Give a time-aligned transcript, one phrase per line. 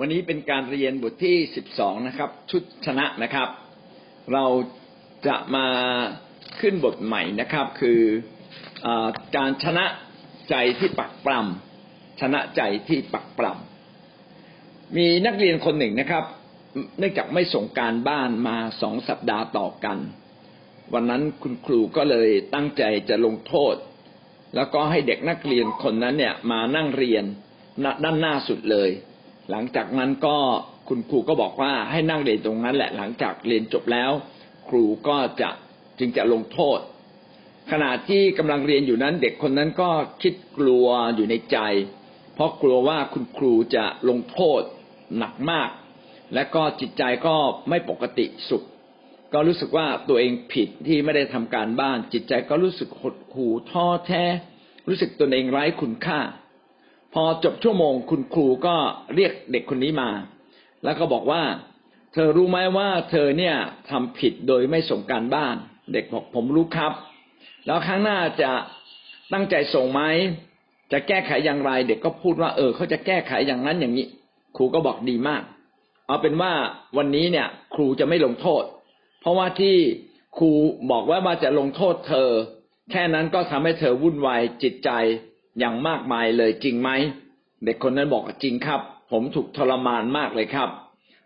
[0.00, 3.48] วันนี้เป็นการเรียนบทที่สิบสองนะครับ ชุดชนะนะครับ
[4.32, 4.44] เรา
[5.26, 5.66] จะมา
[6.60, 8.00] ขึ้นบทใหม่นะครับ คือ
[8.86, 8.88] อ
[9.36, 9.84] การชนะ
[10.50, 16.24] ใจที่ปักปรำชนะใจที่ปักปรำมีนักเรียนคนหนึ่งนะครับ
[16.98, 19.98] เนื่องจากไม่ส่งการบ้านมาสองสัปดาห์ต่อกัน
[20.94, 23.74] วันนั้นคุณครูก็เลยตั้งใจจะลงโทษ
[24.54, 27.24] แล้วก็ให้เด็กนักเรียนคนนั้นเนี่ยมานั่งเรียน
[28.04, 28.90] ด้านหน้าสุดเลย
[29.50, 30.36] หลังจากนั้นก็
[30.88, 34.10] คุณครูก็บอกว่าให้นั่งเรียนตรงนั้นแหละหลังจากเรียนจบแล้ว
[34.68, 35.50] ครูก็จะ
[35.98, 36.78] จึงจะลงโทษ
[37.70, 39.90] ขณะที่กำลังเรียนอยู่นั้น เด็กคนนั้นก็
[40.22, 40.86] คิดกลัว
[41.16, 41.58] อยู่ในใจ
[42.34, 44.60] เพราะกลัวว่าคุณครูจะลงโทษ
[45.18, 45.70] หนักมาก
[46.34, 47.36] และก็จิตใจก็
[47.68, 48.64] ไม่ปกติสุข
[49.32, 54.24] ก็รู้สึกว่าตัวเองผิดที่ไม่ได้ทำการบ้าน จิตใจก็รู้สึกหดหู่ท้อแท้
[54.88, 56.20] รู้สึกตัวเองไร้คุณค่า
[57.18, 58.76] พอจบชั่วโมงคุณครูก็
[59.14, 60.10] เรียกเด็กคนนี้มา
[60.84, 61.42] แล้วก็บอกว่า
[62.12, 63.56] เธอรู้ไหมว่าเธอเนี่ย
[63.90, 65.56] ทำผิดโดยไม่ส่งการบ้าน
[65.92, 66.92] เด็กบอกผมรู้ครับ
[67.66, 68.50] แล้วครั้งหน้าจะ
[69.32, 70.02] ตั้งใจส่งไหม
[70.92, 74.06] จะแก้ไขอย่างไร เด็กก็พูดว่า เออเขาจะแก้ไขอย่างนั้นอย่างนี้
[74.56, 75.42] ครูก็บอกดีมาก
[76.06, 76.52] เอาเป็นว่า
[76.96, 78.62] วันนี้เนี่ย ครูจะไม่ลงโทษ
[79.20, 79.76] เพราะว่าที่
[80.38, 80.50] ครู
[80.90, 82.30] บอกว่ามาจะลงโทษเธอ
[82.90, 84.90] แค่นั้นก็ทำให้เธอวุ่นวายจิตใจ
[85.58, 86.90] อย่างมากมายเลยจริงไหม
[87.64, 88.80] เด็กคนนั้นบอกจริงครับ
[89.12, 90.68] ผมถูกทรมานมากเลยครับ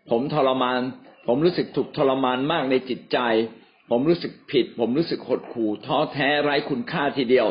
[0.09, 0.79] ผมทรมาน
[1.27, 3.17] ผมรู้สึกถูกทรมานมากในจิตใจ
[3.89, 7.47] ผมรู้สึกผิด ผมรู้สึกหดหู่ท้อแท้ไร้คุณค่าทีเดียว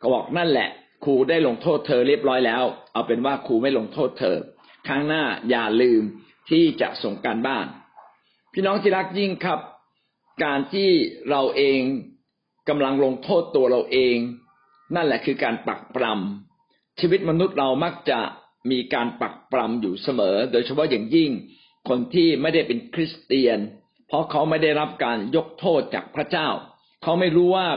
[0.00, 0.68] ก็บอกนั่นแหละ
[1.04, 4.36] ครูได้ลงโทษเธอเรียบร้อยแล้ว เอาเป็นว่าครูไม่ลงโทษเธอ
[4.88, 6.02] ครั้งหน้าอย่าลืม
[6.50, 7.66] ที่จะส่งการบ้าน
[8.52, 9.60] พี่น้องที่รักยิ่งครับ
[10.44, 10.90] การที่
[11.30, 11.80] เราเอง
[12.68, 14.16] กำลังลงโทษตัวเราเอง
[14.94, 18.20] นั่นแหละคือการปักปรำชีวิตมนุษย์เรามักจะ
[18.70, 21.30] มีการปักปรำอยู่เสมอ โดยเฉพาะอย่างยิ่ง
[21.88, 23.58] คนที่ไม่ได้เป็นคริสเตียน
[24.08, 26.48] เพราะเขาไม่ได้รับการยกโทษจากพระเจ้า
[27.02, 27.68] เขาไม่รู้ว่า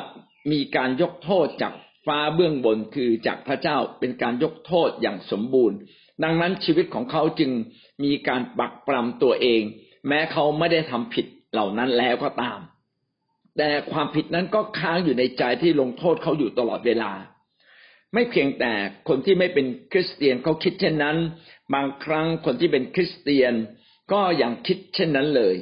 [0.52, 1.74] มีการยกโทษจาก
[2.06, 5.78] ฟ้าเบื้องบนคือจากพระเจ้าเป็นการยกโทษอย่างสมบูรณ์
[6.24, 7.52] ดังนั้นชีวิตของเขาจึง
[8.04, 9.62] มีการปักปรำตัวเอง
[10.08, 12.60] แม้เขาไม่ได้ทำผิดเหล่านั้นแล้วก็ตาม
[13.58, 17.12] แต่ความผิดนั้นก็ค้างอยู่ในใจที่ลงโทษเขาอยู่ตลอดเวลา
[18.14, 18.74] ไม่เพียงแต่
[19.08, 21.18] คนที่ไม่เป็นคริสเตียนเขาคิดเช่นนั้น
[21.74, 23.54] บางครั้งคนที่เป็นคริสเตียน
[24.14, 25.56] ก็ยังคิดเช่นนั้นเลย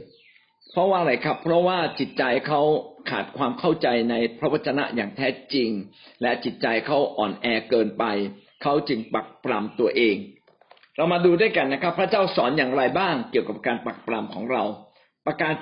[0.72, 2.61] เพราะว่าอะไรครับ เพราะว่าจิตใจเขา
[3.09, 5.69] ขาดความเข้าใจในพระวจนะอย่างแท้จริง
[6.22, 8.03] และจิตใจเขาอ่อนแอเกินไป
[8.63, 10.16] เขาจึงปักปรำตัวเอง
[10.95, 14.63] เรามาดูด้วยกันนะครับ พระเจ้าสอนอย่างไรบ้างเกี่ยวกับการปักปรำของเรา
[15.25, 15.53] ประการ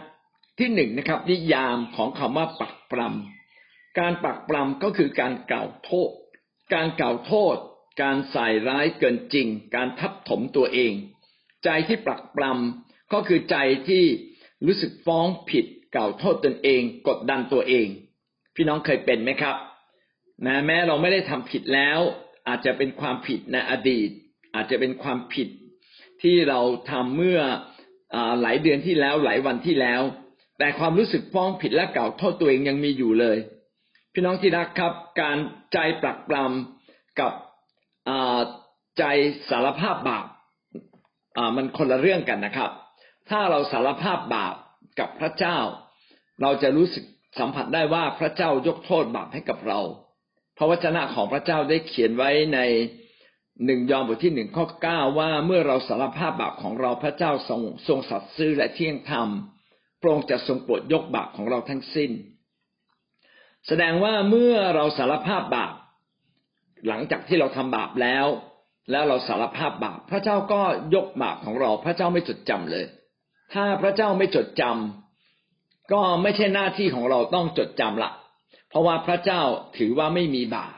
[0.60, 6.12] ที่หนึ่งนะครับ นิยามของคำว่าปักปรำการปักปรำก็คือการกล่าวโทษ
[6.74, 7.56] การกล่าวโทษ
[8.02, 10.94] การใส่ร้ายเกินจริง การทับถมตัวเอง
[11.64, 14.04] ใจที่ปักปรำก็คือใจที่
[14.66, 15.66] รู้สึกฟ้องผิด
[15.96, 17.88] กล่าวโทษตนเอง กดดันตัวเอง
[18.56, 19.56] พี่น้องเคยเป็นไหมครับ
[20.46, 22.00] นะแม้เราไม่ได้ทำผิดแล้ว
[22.48, 24.10] อาจจะเป็นความผิดในอดีต
[24.56, 25.48] อาจจะเป็นความผิด
[26.22, 26.60] ที่เรา
[26.92, 27.42] ทำเมื่อ
[28.42, 30.02] หลายเดือนที่แล้วหลายวันที่แล้ว
[30.58, 33.38] แต่ความรู้สึกฟ้องผิดและเก่าวโทษตัวเองยังมีอยู่เลย
[34.14, 35.38] พี่น้องที่รักครับ การ
[35.74, 37.34] ใจปรักปรำกับ
[38.98, 39.04] ใจ
[39.50, 40.26] สารภาพบาป
[41.56, 42.72] มันคนละเรื่องกันนะครับ
[43.30, 44.56] ถ้าเราสารภาพบาป
[45.00, 45.58] กับพระเจ้า
[46.42, 47.04] เราจะรู้สึก
[47.40, 49.80] สัมผัสได้ว่าพระเจ้ายกโทษบาปให้กับเรา
[50.58, 52.60] พระวจนะของพระเจ้าได้เขียนไว้ใน
[53.66, 59.28] หนึ่งยอห์นบทที่หนึ่งข้อเก้าว่าเมื่อเราสารภาพบาปของเราพระเจ้าทรงทรงสัตย์ซื่อและเที่ยงธรรม
[60.04, 62.12] พระองค์จะทรงโปรดยกบาปของเราทั้งสิ้น
[63.68, 65.74] แสดงว่าเมื่อเราสารภาพบาป
[66.88, 68.28] หลังจากที่เราทำบาปแล้ว
[68.92, 70.62] แล้วเราสารภาพบาป พระเจ้าก็
[70.96, 72.86] ยกบาปของเรา พระเจ้าไม่จดจำเลย
[73.54, 78.12] ถ้าพระเจ้าไม่จดจำก็ไม่ใช่หน้าที่ของเราต้องจดจำละ
[78.70, 79.42] เพราะว่าพระเจ้า
[79.78, 80.76] ถือว่าไม่มีบาป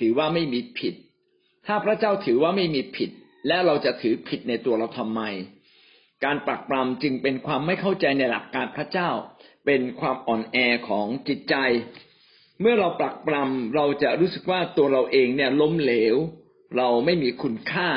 [0.00, 0.94] ถือว่าไม่มีผิด
[1.66, 3.10] ถ้าพระเจ้าถือว่าไม่มีผิด
[3.46, 5.22] และเราจะถือผิดในตัวเราทำไม
[6.24, 9.10] การปรักปรำจึงเป็นความไม่เข้าใจในหลักการพระเจ้า
[9.66, 10.56] เป็นความอ่อนแอ
[10.88, 11.54] ของจิตใจ
[12.60, 16.16] เมื่อเราปรักปรำเราจะรู้สึกว่าตัวเราเองเนี่ยล้มเหลว
[16.76, 17.88] เราไม่มีคุณค่า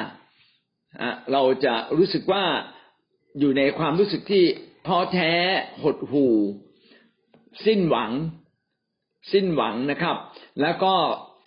[1.31, 2.45] เราจะรู้สึกว่า
[3.39, 4.43] อยู่ในความรู้สึกที่
[4.87, 5.31] ท้อแท้
[5.83, 6.35] หดหู่
[7.65, 8.11] สิ้นหวัง
[9.33, 10.17] สิ้นหวังนะครับ
[10.61, 10.93] แล้วก็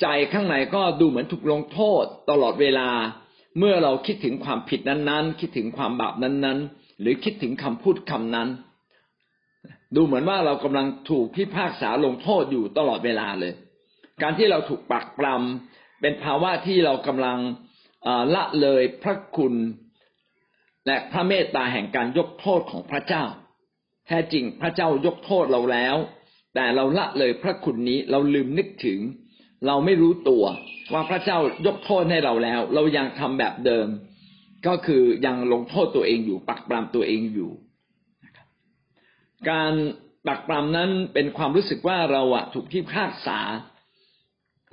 [0.01, 2.89] ใจข้างในก็ดูเหมือนถูกลงโทษตลอดเวลา
[3.59, 8.49] เมื่อเราคิดถึงความผิดนั้นๆ คิดถึงความบาปนั้นๆ หรือคิดถึงคำพูดคำนั้น
[9.95, 13.53] ดูเหมือนว่าเรากำลังถูกพิพากษาลงโทษอยู่ตลอดเวลาเลย
[14.23, 17.39] การที่เราถูกปักปรำเป็นภาวะที่เรากำลัง
[18.35, 19.55] ละเลยพระคุณ
[20.87, 23.25] และพระเมตตาแห่งการยกโทษของพระเจ้า
[24.07, 25.97] แท้จริงพระเจ้ายกโทษเราแล้ว
[26.55, 28.99] แต่เราละเลยพระคุณนี้เราลืมนึกถึง
[29.67, 30.45] เราไม่รู้ตัว
[30.93, 33.89] ว่าพระเจ้ายกโทษให้เราแล้ว เรายังทำแบบเดิม
[34.67, 37.51] ก็คือยังลงโทษตัวเองอยู่ปักปรามตัวเองอยู่
[39.51, 39.73] การ
[40.27, 43.39] ปักปรามนั้นเป็นความรู้สึกว่าเราอะถูกพิพากษา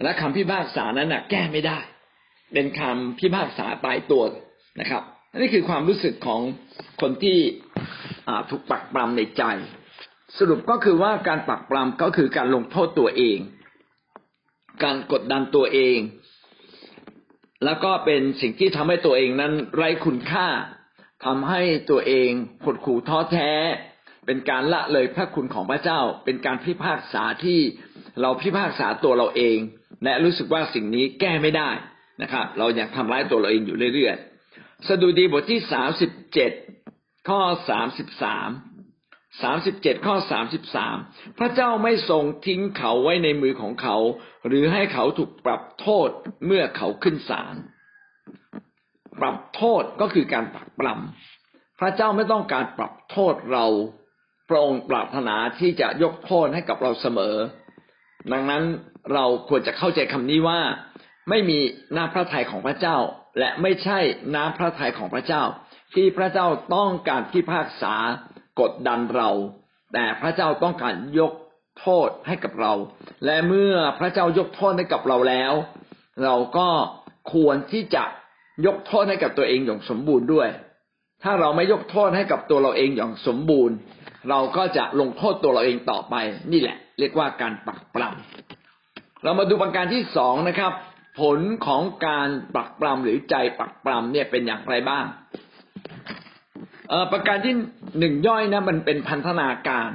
[0.04, 1.80] และคำพิพากษานั้นอะแก้ไม่ได้
[2.54, 4.24] เป็นคำพิพากษาตายตัว
[4.80, 5.04] นะครับ
[5.42, 6.42] นี่คือความรู้สึกของ
[7.02, 7.38] คนที่
[8.50, 9.44] ถูกปักปรามในใจ
[10.38, 13.38] สรุปก็คือว่าการปักปรามก็คือการลงโทษตัวเอง
[14.84, 16.00] การกดดันตัวเอง
[17.66, 20.48] แล้วก็เป็นสิ่งที่ทำให้ตัวเองนั้นไร้คุณค่า
[21.26, 22.32] ทำให้ตัวเอง
[22.64, 23.52] หดขู่ท้อแท้
[24.26, 27.60] เป็นการละเลยพระคุณของพระเจ้า เป็นการพิพากษาที่
[28.22, 29.58] เราพิพากษาตัวเราเอง
[30.04, 31.70] และรู้สึกว่าสิ่งนี้แก้ไม่ได้
[32.22, 36.52] นะครับ เราอยากทำร้ายตัวเราเองอยู่เรื่อยๆสดุดีบทที่สามสิบเจ็ด
[37.28, 37.40] ข้อ
[37.70, 38.50] สามสิบสาม
[39.42, 40.98] สามสิบเจ็ดข้อสามสิบสาม
[41.40, 43.98] พระเจ้าไม่ทรงทิ้งเขาไว้ในมือของเขา
[44.48, 46.10] หรือให้เขาถูกปรับโทษ
[46.46, 47.56] เมื่อเขาขึ้นศาล
[49.22, 53.66] ปรับโทษก็คือการปรับปรำพระเจ้าไม่ต้องการปรับโทษเรา
[54.50, 57.36] พระองค์ปรารถนาที่จะยกโทษให้กับเราเสมอ
[58.32, 58.64] ดังนั้น
[59.14, 60.60] เราควรจะเข้าใจคำนี้ว่า
[61.30, 61.60] ไม่มี
[61.96, 62.98] น้าพระทัยของพระเจ้า
[63.40, 64.00] และไม่ใช่
[64.36, 65.44] น้าพระทัยของพระเจ้า
[65.96, 67.96] ที่พระเจ้าต้องการพิพากษา
[68.62, 69.30] กดดันเรา
[69.94, 71.34] แต่พระเจ้าต้องการยก
[71.80, 72.74] โทษให้กับเรา
[73.26, 75.54] และเมื่อพระเจ้ายกโทษให้กับเราแล้ว
[76.24, 76.68] เราก็
[77.34, 78.04] ควรที่จะ
[78.66, 80.48] ยกโทษให้กับตัวเองอย่างสมบูรณ์ด้วย
[81.24, 83.76] ถ้าเราไม่ยกโทษให้กับตัวเราเองอย่างสมบูรณ์
[84.30, 86.16] เราก็จะลงโทษตัวเราเองต่อไป
[86.52, 90.72] นี่แหละ เรียกว่าการปักปรำเรามาดูประการที่สองนะครับ
[91.22, 95.06] ผลของการปักปรำหรือใจปักปรำเนี่ยเป็นอย่างไรบ้าง
[97.12, 97.54] ประการที่
[98.00, 99.92] หนึ่งย่อยนะมันเป็นพันธนาการ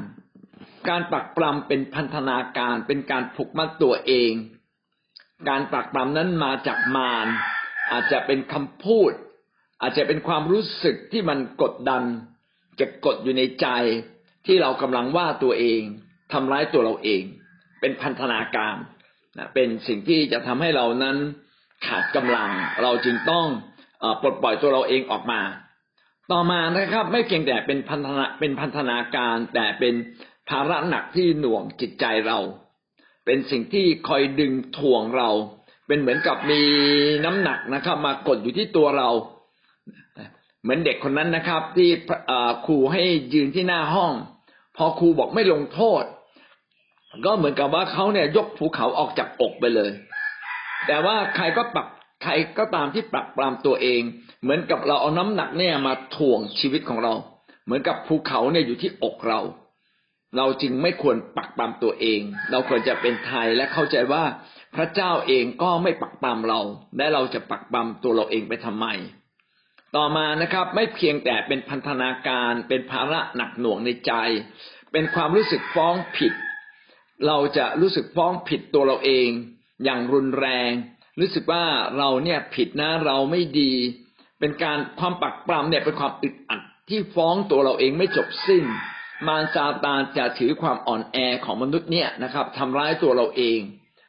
[0.88, 4.32] การปักปรำเป็นพันธนาการ เป็นการผูกมัดตัวเอง
[5.48, 7.26] การปักปรำนั้นมาจากมาร
[7.90, 9.12] อาจจะเป็นคำพูด
[9.80, 12.02] อาจจะเป็นความรู้สึกที่มันกดดัน
[12.80, 13.66] จะกดอยู่ในใจ
[14.46, 15.80] ที่เรากำลังว่าตัวเอง
[16.32, 17.22] ทำร้ายตัวเราเอง
[17.80, 18.76] เป็นพันธนาการ
[19.38, 21.16] นะเป็นสิ่งที่จะทำให้เรานั้น
[21.86, 22.50] ขาดกำลัง
[22.82, 23.46] เราจึงต้อง
[24.22, 25.40] ปลดปล่อยตัวเราเองออกมา
[26.32, 29.94] ต่อมานะครับ ไม่เพียงแต่เป็นพันธนาเป็นพันธนาการ แต่เป็น
[30.48, 32.38] ภาระหนักที่หน่วงจิตใจเรา
[33.26, 35.30] เป็นสิ่งที่คอยดึงถ่วงเรา
[35.86, 36.62] เป็นเหมือนกับมี
[37.24, 39.10] น้ำหนักนะครับ มากดอยู่ที่ตัวเรา
[40.62, 41.88] เหมือนเด็กคนนั้นนะครับ ที่
[42.66, 43.02] ครูให้
[43.34, 44.12] ยืนที่หน้าห้อง
[44.76, 46.04] พอครูบอกไม่ลงโทษ
[47.26, 49.90] ก็เหมือนกับว่าเขาเนี่ยยกภูเขาออกจากอกไปเลย
[50.86, 51.86] แต่ว่าใครก็ปรับ
[52.22, 54.02] ใครก็ตามที่ปรับปรามตัวเอง
[54.42, 57.14] เหมือนกับเราเอาน้ำหนักเนี่ยมาถ่วงชีวิตของเรา
[57.64, 59.40] เหมือนกับภูเขาเนี่ยอยู่ที่อกเรา
[60.36, 62.20] เราจึงไม่ควรปักปรามตัวเอง
[62.50, 64.24] เราควรจะเป็นไทยและเข้าใจว่า
[64.74, 66.60] พระเจ้าเองก็ไม่ปักปรามเรา
[66.96, 68.86] และเราจะปักปรามตัวเราเองไปทำไม
[69.96, 74.12] ต่อมานะครับ ไม่เพียงแต่เป็นพันธนาการเป็นภาระหนักหน่วงในใจ
[74.92, 76.32] เป็นความรู้สึกฟ้องผิด
[77.26, 79.28] เราจะรู้สึกฟ้องผิดตัวเราเอง
[79.84, 80.70] อย่างรุนแรง
[81.20, 81.64] รู้สึกว่า
[81.98, 83.72] เราเนี่ยผิดนะเราไม่ดี
[84.40, 88.64] เป็นการความปักปรำเนี่ยเป็นความอึดอัดที่ฟ้องตัวเราเองไม่จบสิ้น
[89.26, 93.60] มารซาตานจะถือความอ่อนแอของมนุษย์เนี่ยนะครับทำร้ายตัวเราเอง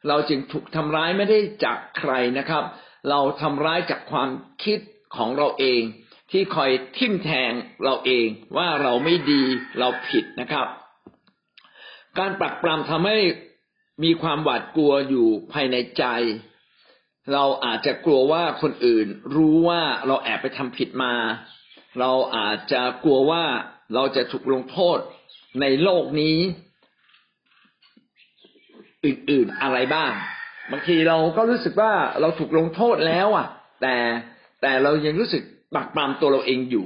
[0.08, 2.64] เราจึงถูกทำร้ายไม่ได้จากใครนะครับ
[3.10, 4.30] เราทำร้ายจากความ
[4.64, 4.80] คิด
[5.16, 5.82] ของเราเอง
[6.32, 7.52] ที่คอยทิ่มแทง
[7.84, 8.28] เราเอง
[8.58, 9.44] ว่าเราไม่ดี
[9.80, 10.68] เราผิดนะครับ
[12.20, 13.18] การปักปรำทำให้
[14.04, 16.06] มีความหวาดกลัวอยู่ภายในใจ
[17.34, 21.14] เราอาจจะกลัวว่าคนอื่น รู้ว่าเราแอบไปทำผิดมา
[22.00, 23.44] เราอาจจะกลัวว่า
[23.96, 24.98] เราจะถูกลงโทษ
[25.62, 26.38] ในโลกนี้
[29.06, 30.12] อื่นๆอะไรบ้าง
[30.72, 33.48] บางทีเราก็รู้สึกว่าเราถูกลงโทษแล้ว อะ
[33.82, 33.96] แต่
[34.62, 35.44] แต่เรายังรู้สึก
[35.76, 36.86] ปักปามตัวเราเองอยู่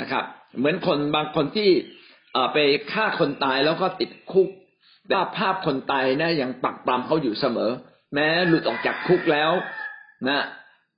[0.00, 0.24] นะครับ
[0.58, 1.70] เหมือนคนบางคนที่
[2.52, 2.58] ไป
[2.92, 4.48] ฆ่าคนตายแล้วก็ติดคุก
[5.08, 7.70] แต่ภาพคนตายนะยังปักปามเขาอยู่เสมอ
[8.14, 9.52] แม้หลุดออกจากคุกแล้ว
[10.28, 10.40] นะ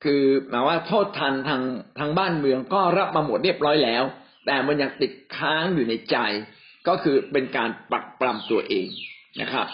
[0.05, 1.63] คือหมายว่าโทษทันทาง
[1.99, 4.05] ทางบ้านเมืองก็รับมาหมดเรียบร้อยแล้ว
[4.47, 6.17] แต่มันยังติดค้างอยู่ในใจ
[6.89, 8.89] ก็คือเป็นการปักปรำตัวเอง
[9.41, 9.67] นะครับ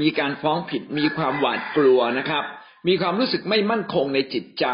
[0.00, 2.44] มีการฟ้องผิดมีความหวาดกลัวนะครับ
[2.88, 4.66] มีความรู้สึกไม่มั่นคงในจิตใจ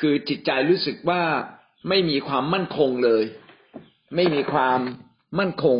[0.00, 1.22] คือจิตใจรู้สึกว่า
[1.88, 3.24] ไม่มีความมั่นคงเลย
[4.14, 4.78] ไม่มีความ
[5.38, 5.78] มั่นคง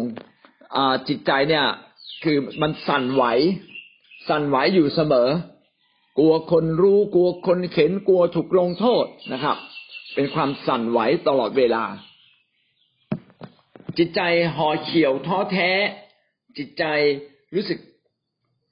[1.08, 1.66] จิตใจเนี่ย
[2.24, 3.24] คือมันสั่นไหว
[4.28, 5.28] สั่นไหวอยู่เสมอ
[6.18, 9.56] กลัวคนรู้กลัวคนเข็นกลัวถูกลงโทษนะครับ
[10.14, 10.98] เป็นความสั่นไหว
[11.28, 11.84] ตลอดเวลา
[13.98, 14.20] จิตใจ
[14.56, 15.70] ห่อเขียวท้อแท้
[16.58, 16.84] จิตใจ
[17.54, 17.78] รู้สึก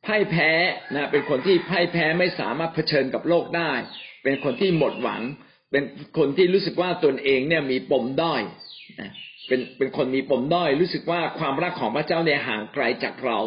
[0.07, 0.51] พ่ายแพ้
[0.95, 3.73] นะเป็นคนที่พ่ายแพ้ไม่สามารถเผชิญกับโลกได้
[4.23, 5.23] เป็นคนที่หมดหวัง
[5.71, 5.83] เป็น
[6.19, 8.43] คนที่รู้สึกว่าตนเองเนี่ยมีปมด้อย
[9.01, 9.11] นะ
[9.49, 13.39] เป็นเป็นคนมีปมด้อย รู้สึกว่าความรักของพระเจ้าเนี่ยห่างไกลจากเรา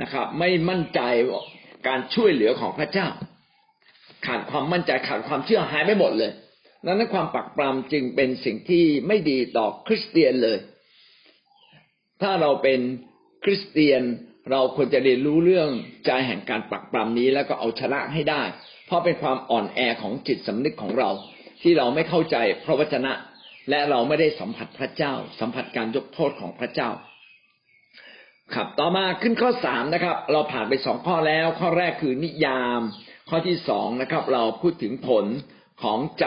[0.00, 1.00] นะครับ ไม่มั่นใจ
[1.88, 3.08] การช่วยเหลือของพระเจ้า
[4.26, 6.32] ขาดความมั่นใจขาดความเชื่อหายไปหมดเลย
[6.84, 10.58] นั้นความปักปรำจึงเป็นสิ่งที่ไม่ดีต่อคริสเตียนเลย
[12.22, 12.80] ถ้าเราเป็น
[13.44, 14.02] คริสเตียน
[14.50, 15.70] เราควรจะเรียนรู้เรื่อง
[16.06, 18.42] ใจแห่งการปักปรำนี้แล้วก็เอาชนะให้ได้
[18.86, 21.10] เพราะเป็นความอ่อนแอของจิตสำนึกของเรา
[21.62, 23.12] ที่เราไม่เข้าใจพระวจนะ
[23.70, 26.90] และเราไม่ได้สัมผัสพระเจ้า สัมผัสการยกโทษของพระเจ้า
[28.54, 32.80] ครับต่อมาขึ้นข้อสามนะครับ เราผ่านไปสองข้อแล้ว ข้อแรกคือนิยาม
[33.28, 35.24] ข้อที่สองนะครับ เราพูดถึงผล
[35.82, 36.26] ของใจ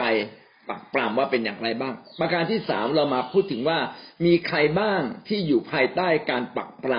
[0.68, 3.78] ปักปรำว่าเป็นอย่างไรบ้าง ประการที่สามเรามาพูดถึงว่า
[4.24, 6.94] มีใครบ้างที่อยู่ภายใต้การปักปร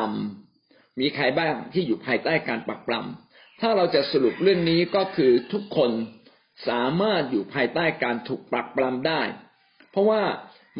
[0.48, 5.92] ำมีใครบ้างที่อยู่ภายใต้การปักปรำถ้าเราจะสรุปเรื่องนี้ก็คือทุกคน
[6.68, 9.22] สามารถอยู่ภายใต้การถูกปักปรำได้
[9.92, 10.22] เพราะว่า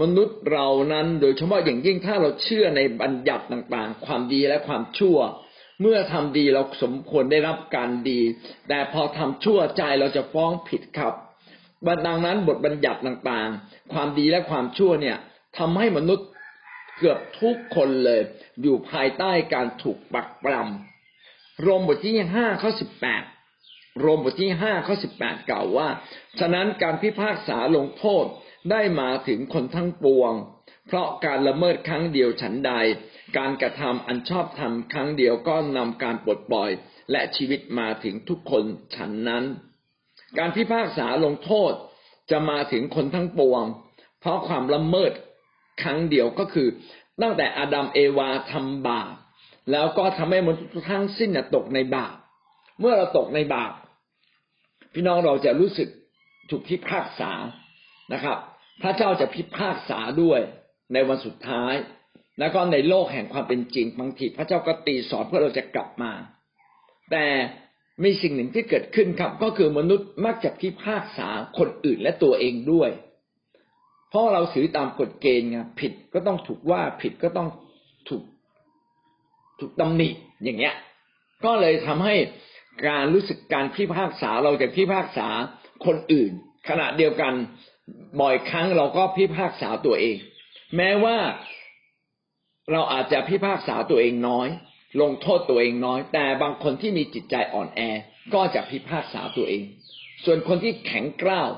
[0.02, 5.18] มนุษย์เรานั้นโดยเฉพาะอย่างยิ่งถ้าเราเชื่อในบัญญัติต่างๆ ความดีและความชั่ว
[5.82, 8.20] เมื่อทำดีเราสมควรได้รับการดี
[8.68, 11.14] แต่พอทำชั่วใจเราจะฟ้องผิดครับ
[12.08, 15.18] ดังนั้นบทบัญญัติต่างๆ ความดีและความชั่วเนี่ย
[15.58, 16.28] ทำให้มนุษย์
[16.98, 18.22] เกือบทุกคนเลย
[18.62, 23.24] อยู่ภายใต้การถูกปักปรำรมบทที่ห้าข้อสิบแปด
[24.06, 25.88] รมบทที่ห้าข้อสิบแปดกล่าวว่า
[26.40, 28.26] ฉะนั้นการพิพากษาลงโทษ
[28.70, 30.34] ได้มาถึงคนทั้งปวง
[30.88, 32.74] เพราะการละเมิดครั้งเดียวฉันใด
[33.38, 36.70] การกระทำอันชอบธรรมครั้งเดียวก็นำการปลดปล่อย
[37.12, 38.64] และชีวิตมาถึงทุกคน
[38.96, 39.44] ฉันนั้น
[40.38, 41.74] การพิพากษาลงโทษ
[42.32, 43.64] จะมาถึงคนทั้งปวง
[44.20, 45.12] เพราะความละเมิด
[45.84, 46.68] ครั้งเดียวก็คือ
[47.22, 49.14] ตั้งแต่อาดัมเอวาทำบาป
[49.72, 52.16] แล้วก็ทำให้มนุษย์ทั้งสิ้นตกในบาป
[52.80, 53.74] เมื่อเราตกในบาป
[54.94, 55.90] พี่น้องเราจะรู้สึก
[56.50, 57.32] ถูกพิพากษา
[58.14, 58.38] นะครับ
[58.82, 60.40] พระเจ้าจะพิพากษาด้วย
[60.94, 61.74] ในวันสุดท้าย
[62.40, 66.12] แล้วก็ในโลกแห่งความเป็นจริงบางทีพระเจ้าก็ตีสอนเพื่อเราจะกลับมา
[67.12, 67.26] แต่
[68.04, 72.90] มีสิ่งหนึ่งที่เกิดขึ้นครับ ก็คือมนุษย์มักจะพิพากษาคนอื่นและตัวเองด้วย
[74.10, 77.48] เพราะเราถือตามกฎเกณฑ์ไงผิดก็ต้องถูกว่าผิดก็ต้อง
[78.10, 78.24] ถูก
[79.60, 80.10] ถูกตำหนิ
[80.44, 80.76] อย่างเงี้ย
[81.46, 82.16] ก็เลยทำให้
[82.88, 85.28] การรู้สึกการพิพากษาเราจะพิพากษา
[85.86, 86.32] คนอื่น
[86.70, 87.34] ขณะเดียวกัน
[88.22, 90.18] บ่อยครั้งเราก็พิพากษาตัวเอง
[90.76, 91.18] แม้ว่า
[92.72, 94.48] เราอาจจะพิพากษาตัวเองน้อย
[95.02, 97.82] ลงโทษตัวเองน้อย แต่บางคนที่มีจิตใจอ่อนแอ
[98.34, 99.64] ก็จะพิพากษาตัวเอง
[100.26, 101.50] ส่วนคนที่แข็งกร้าว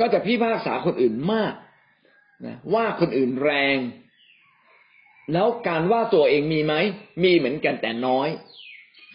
[0.00, 1.52] ก็จะพิพากษาคนอื่นมาก
[2.46, 3.76] นะว่าคนอื่นแรง
[5.32, 6.74] แล้วการว่าตัวเองมีไหม
[7.24, 8.28] มีเหมือนกันแต่น้อย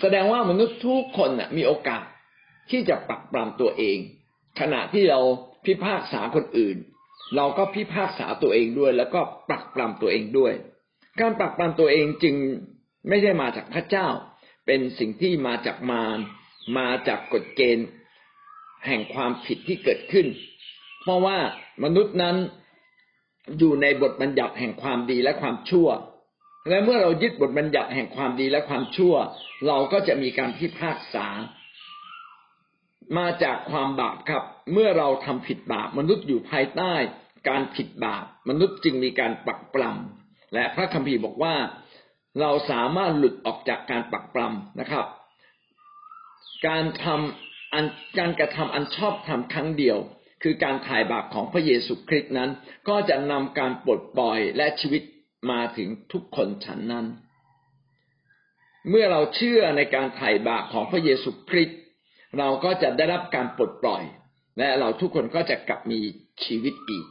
[0.01, 2.03] แสดงว่ามนุษย์ทุกคนนะมีโอกาส
[2.69, 3.97] ที่จะปักปรำตัวเอง
[4.59, 5.19] ขณะที่เรา
[5.65, 6.77] พิพากษาคนอื่น
[7.35, 10.53] เราก็พิพากษาตัวเองด้วย แล้วก็ปรักปรำตัวเองด้วย
[11.19, 12.35] การปรักปรำตัวเองจึง
[13.07, 14.07] ไม่ใช่มาจากพระเจ้า
[14.65, 16.19] เป็นสิ่งที่มาจากมาร
[16.77, 17.87] มาจากกฎเกณฑ์
[18.85, 20.27] แห่งความผิดที่เกิดขึ้น
[21.01, 21.37] เพราะว่า
[21.83, 22.35] มนุษย์นั้น
[23.57, 25.87] อยู่ในบทบัญญัติแห่งความดีและความชั่ว
[26.69, 29.13] และเมื่อเรายึดบทบัญญัติแห่งความดีและความชั่ว
[29.67, 31.27] เราก็จะมีการพิพากษา
[33.17, 36.93] มาจากความบาปครับ เมื่อเราทำผิดบาปมนุษย์อยู่ภายใต้
[37.49, 41.55] การผิดบาปมนุษย์จึงมีการปักปลำและพระคัมภีร์บอกว่า
[42.41, 45.05] เราสามารถหลุดออกจากการปักปลำนะครับ
[46.67, 47.85] การทำอัน
[48.19, 49.97] การกระทำอันชอบทำครั้งเดียว
[50.43, 52.49] คือการถ่ายบาปของพระเยซูคริสต์นั้น
[52.89, 55.03] ก็จะนำการปลดปล่อยและชีวิต
[55.51, 57.05] มาถึงทุกคนฉันนั้น
[58.89, 61.79] เมื่อเราเชื่อในการถ่ายบาปของพระเยซูคริสต์
[62.37, 64.03] เราก็จะได้รับการปลดปล่อย
[64.57, 65.99] และเราทุกคนก็จะกลับมี
[66.45, 67.05] ชีวิตอีก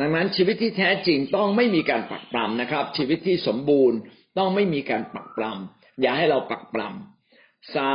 [0.00, 3.98] ดังนั้นชีวิตที่แท้จริงต้องไม่มีการปักปรำนะครับ ชีวิตที่สมบูรณ์
[4.38, 7.88] ต้องไม่มีการปักปรำอย่าให้เราปักปรำสา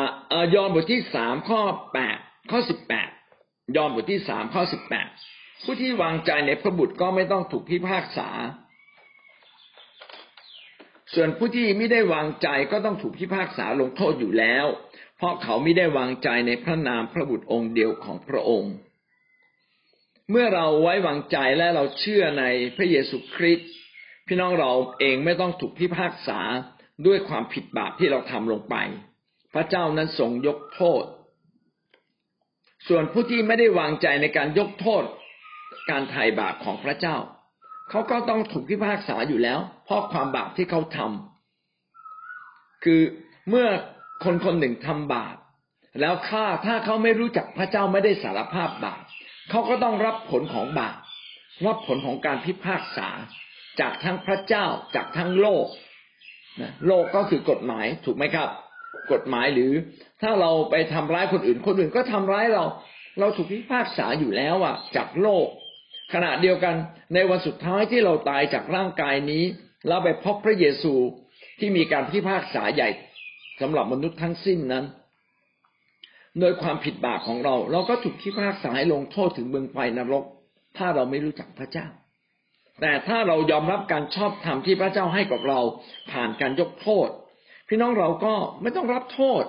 [0.53, 1.61] ยอนบทที่สามข้อ
[1.93, 2.17] แปด
[2.51, 3.09] ข้อสิบแปด
[3.75, 5.07] ยอห์นบทที่สามข้อสิบแปด
[5.63, 8.29] ผู้ที่วางใจในพระบุตรก็ไม่ต้องถูกพิพากษา
[11.13, 14.65] ส่วนผู้ที่ไม่ได้วางใจก็ต้องถูกพิพากษาลงโทษอยู่แล้ว
[15.17, 18.73] เพราะเขาไม่ได้วางใจในพระนามพระบุตรองค์เดียวของพระองค์
[20.31, 22.43] เมื่อเราไว้วางใจและเราเชื่อใน
[22.75, 23.71] พระเยซูคริสต์
[24.27, 26.39] พี่น้องเราเองไม่ต้องถูกพิพากษา
[27.05, 28.75] ด้วยความผิดบาปที่เราทำลงไป
[29.53, 31.03] พระเจ้านั้นทรงยกโทษ
[32.87, 35.03] ส่วนผู้ที่ไม่ได้วางใจในการยกโทษ
[35.89, 37.17] การไถ่บาปของพระเจ้า
[37.89, 43.01] เขาก็ต้องถูกพิพากษาอยู่แล้ว เพราะความบาปที่เขาทำคือ
[43.49, 43.67] เมื่อ
[44.23, 45.35] คนคนหนึ่งทำบาป
[46.01, 49.01] แล้วข้าถ้าเขาไม่รู้จักพระเจ้าไม่ได้สารภาพบาป
[49.49, 50.97] เขาก็ต้องรับผลของบาป
[51.65, 53.09] รับผลของการพิพากษา
[53.79, 55.65] จากทั้งพระเจ้าจากทั้งโลก
[56.61, 58.49] นะโลกก็คือกฎหมายถูกไหมครับ
[59.13, 59.71] กฎหมายหรือ
[60.21, 62.65] ถ้าเราไปทำร้ายคนอื่น คนอื่นก็ทำร้ายเรา
[63.19, 65.47] เราถูกพิพากษาอยู่แล้วอะ จากโลก
[66.13, 66.75] ขณะเดียวกัน
[67.13, 69.43] ในวันสุดท้ายที่เราตายจากร่างกายนี้
[69.87, 70.93] เราไปพบพระเยซู
[71.59, 72.89] ที่มีการพิพากษาใหญ่
[73.61, 74.85] สำหรับมนุษย์ทั้งสิ้นนั้น
[76.39, 80.23] โดยความผิดบาปของเรา เราก็ถูกพิพากษาให้ลงโทษถึงเมืองไฟนรก
[80.77, 81.87] ถ้าเราไม่รู้จักพระเจ้า
[82.81, 85.59] แต่ถ้าเรายอมรับการชอบธรรมที่พระเจ้าให้กับเรา
[86.11, 87.09] ผ่านการยกโทษ
[87.67, 89.43] พี่น้องเราก็ไม่ต้องรับโทษ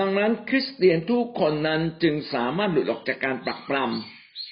[0.00, 3.76] ดังนั้นคริสเตียนทุกคนนั้นจึงสามารถหลุดออกจากการปรักปร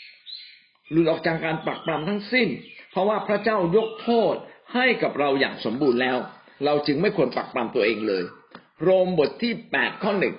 [0.09, 2.49] ำหลุดออกจากการปรักปรำทั้งสิ้น
[2.91, 4.35] เพราะว่าพระเจ้ายกโทษ
[4.75, 6.19] ให้กับเราอย่างสมบูรณ์แล้ว
[6.65, 8.25] เราจึงไม่ควรปักปรำตัวเองเลย
[8.83, 10.35] โรมบทที่แปดข้อหนึ่ง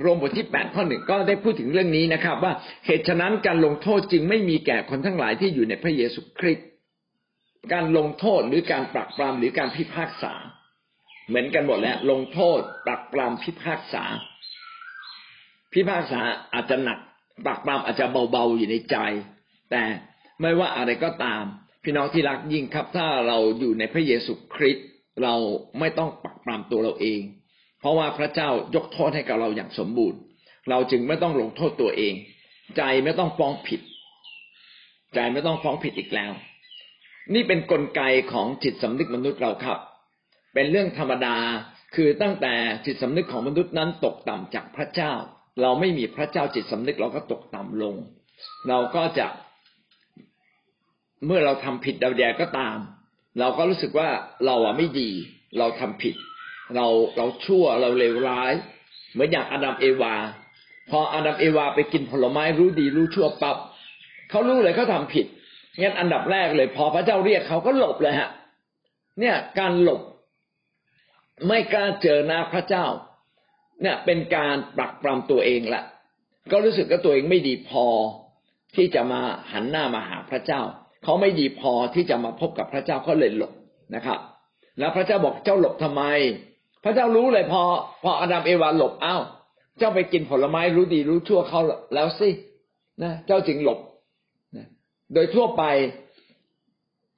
[0.00, 2.52] โรมบทที่แปดข้อหนึ่งก็ได้พูดถึงเรื่องนี้นะครับ ว่า
[2.86, 6.66] เหตุฉะนั้นการลงโทษจึงไม่มีแก่คนทั้งหลายที่อยู่ในพระเยซูคริสต์
[7.72, 10.32] การลงโทษหรือการปรักปรำหรือการพิพากษา
[11.28, 14.04] เหมือนกันหมดแล้วลงโทษปรักปรำพิพากษา
[15.72, 16.20] พิพากษา
[16.54, 16.98] อาจจะหนัก
[17.44, 18.96] ปรักปรำอาจจะเบาๆอยู่ในใจ
[19.70, 19.82] แต่
[20.40, 21.42] ไม่ว่าอะไรก็ตาม
[21.84, 24.86] พี่น้องที่รักยิ่งครับถ้าเราอยู่ในพระเยซูคริสต์
[25.22, 25.34] เรา
[25.78, 27.20] ไม่ต้องปักปรามตัวเราเอง
[27.80, 30.18] เพราะว่าพระเจ้ายกโทษให้กับเราอย่างสมบูรณ์
[30.70, 32.14] เราจึงไม่ต้องลงโทษตัวเอง
[32.76, 33.80] ใจไม่ต้องฟ้องผิด
[35.14, 36.32] ใจไม่ต้องฟ้องผิดอีกแล้ว
[37.34, 38.00] นี่เป็นนกลไก
[38.32, 39.78] ของจิตสำนึกมนุษย์เราครับ
[40.54, 41.36] เป็นเรื่องธรรมดา
[41.94, 42.54] คือตั้งแต่
[42.86, 45.12] จิตสำนึกของมนุษย์นั้นตกต่ำจากพระเจ้า
[45.62, 47.94] เราไม่มีพระเจ้าจิตสำนึกเราก็ตกต่ำลง
[48.68, 49.26] เราก็จะ
[51.26, 52.76] เมื่อเราทำผิดดาแดก็ตาม
[53.38, 54.08] เราก็รู้สึกว่า
[54.46, 55.10] เราอะไม่ดี
[55.58, 56.14] เราทำผิด
[56.74, 58.52] เราเราชั่วเราเลวร้าย
[59.12, 60.14] เหมือนอย่างอาดัมเอวา
[60.90, 63.56] พออาดัมเอวาไปกินผลไม้รู้ดีรู้ชั่วปับ๊บ
[64.30, 65.26] เขารู้เลยเขาทาผิด
[65.80, 68.30] งั้นอันดับแรกเลย พอพระเจ้าเรียกเขาก็หลบเลยฮะ
[69.20, 70.00] เนี่ยการหลบ
[71.46, 72.86] ไม่กล้าเจอหน้าพระเจ้า
[73.82, 75.82] เนี่ยเป็นการปรักปรำตัวเองละ
[76.50, 77.86] ก็รู้สึกว่าตัวเองไม่ดีพอ
[78.74, 79.20] ที่จะมา
[79.52, 80.62] หันหน้ามาหาพระเจ้า
[81.04, 83.52] เขาไม่ดีพอที่จะมาพบกับพระเจ้าเขาเลยหลบ
[83.94, 84.18] นะครับ
[84.78, 86.02] แล้วพระเจ้าบอกเจ้าหลบทำไม
[86.84, 87.62] พระเจ้ารู้เลยพอ
[88.02, 89.22] พออาดัมเอวาหลบอ้าว
[89.78, 91.60] เจ้าไปกินผลไม้รู้ดีรู้ชั่วเขา
[91.94, 92.30] แล้วสิ
[93.02, 93.78] นะเจ้าจึงหลบ
[94.56, 94.66] นะ
[95.14, 95.62] โดยทั่วไป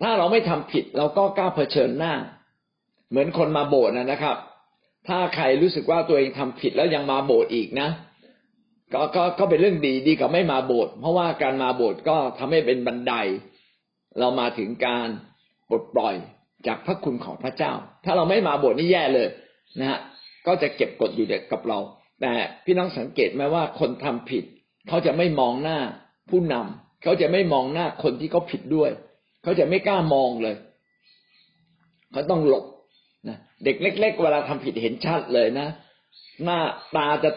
[0.03, 2.15] ถ้าเราไม่ทำผิด เราก็กล้าเผชิญหน้า
[3.11, 4.37] เหมือนคนมาโบสถ์นะครับ
[5.09, 7.89] ถ้าใครรู้สึกว่าตัวเองทำผิดแล้วยังมาโบสถ์อีกนะ
[8.93, 13.13] ก็ก็ก็เป็นเรื่องดีดีกว่าไม่มาโบสถ์เพราะว่าการมาโบสถ์ก็ทำให้เป็นบันได
[14.21, 15.09] เรามาถึงการ
[15.69, 16.15] ปลดปล่อย
[16.67, 17.73] จากพระคุณของพระเจ้า
[18.05, 19.29] ถ้าเราไม่มาบทนี่แย่เลย
[19.81, 20.01] นะฮะ
[20.47, 21.79] ก็จะเก็บกดอยู่เด็กกับเรา
[22.21, 22.33] แต่
[22.65, 24.45] พี่น้องสังเกตไหมว่าคนทำผิด
[24.89, 25.79] เขาจะไม่มองหน้า
[26.31, 28.91] ผู้นำเขาจะไม่มองหน้าคนที่เขาผิดด้วย
[29.43, 30.57] เขาจะไม่กล้ามองเลย
[32.13, 32.65] เขาต้องหลบ
[33.29, 35.69] นะเด็กเล็ก ๆ เวลาทำผิดเห็นชัดเลยนะ
[36.45, 36.59] หน้า
[36.97, 37.31] ตาจะ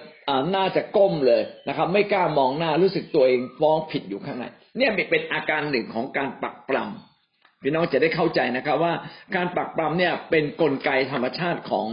[0.55, 4.45] น้าจะก้มเลยนะครับ ไม่กล้ามองหน้ารู้สึกตัวเองฟ้องผิดอยู่ข้างใน
[4.77, 8.93] เนี่ยเป็นอาการหนึ่งของการปักปรำพี่น้องจะได้เข้าใจนะครับว่า
[9.35, 11.87] การปักปรำเนี่ยเป็นนกลไกธรรมชาติของ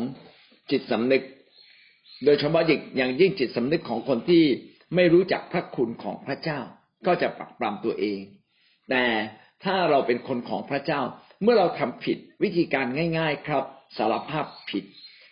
[0.71, 1.23] จิตสำนึก
[2.25, 2.64] โดยเฉพาะ
[2.97, 4.45] อย่างยิ่งจิตสำนึกของคนที่
[4.95, 6.61] ไม่รู้จักพระคุณของพระเจ้า
[7.07, 8.21] ก็จะปักปรำตัวเอง
[8.90, 9.05] แต่
[9.64, 11.01] ถ้าเราเป็นคนของพระเจ้า
[11.42, 12.87] เมื่อเราทำผิดวิธีการ
[13.18, 13.64] ง่าย ๆ ครับ
[13.97, 14.85] สารภาพผิด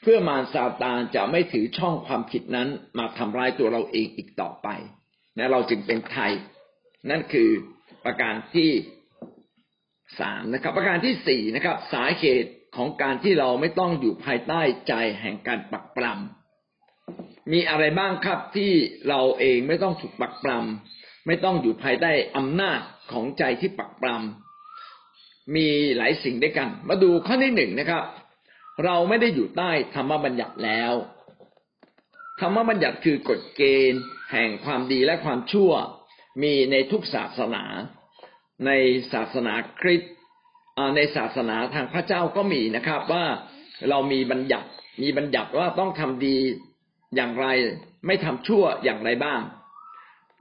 [0.02, 4.68] เพื่อมารซาตานจะไม่ถือช่องความผิดนั้นมาทำร้ายตัวเราเองอีกต่อไป
[5.38, 6.32] นะเราจึงเป็นไทย
[7.10, 7.50] นั่นคือ
[8.04, 8.70] ประการที่
[10.20, 18.72] สามนะครับ ประการที่สี่นะครับ สาเหตุของการที่เราไม่ต้องอยู่ภายใต้ใจแห่งการปักปรำมีอะไรบ้างครับที่
[19.08, 22.80] เราเองไม่ต้องถูกปักปรำไม่ต้องอยู่ภายใต้อำนาจ
[23.12, 28.02] ของใจที่ปักปรำมีหลายสิ่งด้วยกัน มาดูข้อที่หนึ่งนะครับ
[28.84, 30.92] เราไม่ได้อยู่ใต้ธรรมบัญญัติแล้ว
[32.40, 35.72] ธรรมบัญญัติคือกฎเกณฑ์ แห่งความดีและความชั่ว
[36.42, 37.64] มีในทุกศาสนา
[38.66, 38.70] ใน
[39.12, 40.12] ศาสนาคริสต์
[40.96, 43.24] ในศาสนาทางพระเจ้าก็มีนะครับว่า
[43.90, 44.68] เรามีบัญญัติ
[45.02, 46.36] มีบัญญัติว่าต้องทำดี
[47.16, 47.46] อย่างไร
[48.06, 49.40] ไม่ทำชั่วอย่างไรบ้าง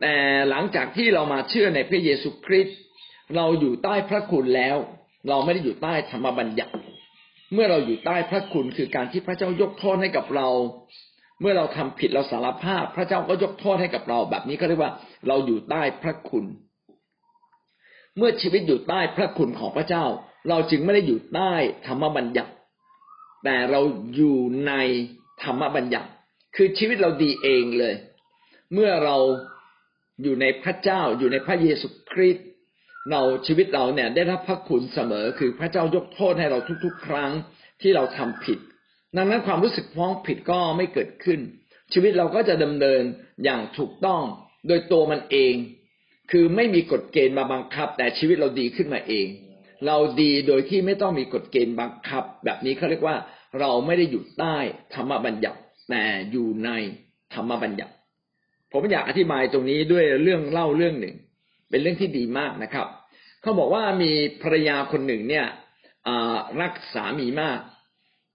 [0.02, 0.16] แต่
[0.50, 2.80] หลังจากที่เรามาเชื่อในพระเยซูคริสต์
[3.36, 4.78] เราอยู่ใต้พระคุณแล้ว
[5.30, 6.74] เราไม่ได้อยู่ใต้ธรรมบัญญัติ
[7.54, 10.50] เมื่อเราอยู่ใต้พระคุณคือการที่พระเจ้ายกโทษให้กับเรา
[11.42, 14.94] เมื่อเราทำผิดเราสารภาพ พระเจ้าก็ยกโทษให้กับเราแบบนี้ก็เรียกว่า
[15.28, 16.46] เราอยู่ใต้พระคุณ
[18.18, 20.06] เมื่อชีวิตอยู่ใต้พระคุณของพระเจ้า
[20.50, 21.54] เราจึงไม่ได้อยู่ใต้
[21.88, 22.54] ธรรมบัญญัติ
[23.44, 23.82] แต่เรา
[24.16, 24.74] อยู่ใน
[25.44, 26.10] ธรรมบัญญัติ
[26.56, 27.96] คือชีวิตเราดีเองเลย
[28.74, 29.18] เมื่อเรา
[30.24, 32.48] อยู่ในพระเจ้าอยู่ในพระเยซูคริสต์
[33.12, 37.32] เราชีวิตเราเนี่ยได้รับพระคุณเสมอคือพระเจ้ายกโทษให้เราทุก ๆ ครั้ง
[37.82, 38.60] ที่เราทำผิด
[39.18, 41.40] ดังนั้นความรู้สึกฟ้องผิดก็ไม่เกิดขึ้น
[41.94, 43.02] ชีวิตเราก็จะดำเนิน
[43.44, 44.24] อย่างถูกต้อง
[44.68, 45.54] โดยตัวมันเอง
[46.32, 49.28] คือไม่มีกฎเกณฑ์มาบังคับ แต่ชีวิตเราดีขึ้นมาเอง
[49.86, 53.16] เราดีโดยที่ไม่ต้องมีกฎเกณฑ์บังคับ แบบนี้เขาเรียกว่า
[53.60, 54.56] เราไม่ได้อยู่ใต้
[54.94, 55.60] ธรรมบัญญัติ
[55.90, 56.70] แต่อยู่ใน
[57.34, 57.94] ธรรมบัญญัติ
[58.72, 61.16] ผมอยากอธิบายตรงนี้ด้วยเรื่องเล่าเรื่องหนึ่ง
[61.70, 62.88] เป็นเรื่องที่ดีมากนะครับ
[63.42, 65.46] เขาบอกว่ามีภรรยาคนหนึ่งเนี่ย
[66.62, 67.60] รักสามีมาก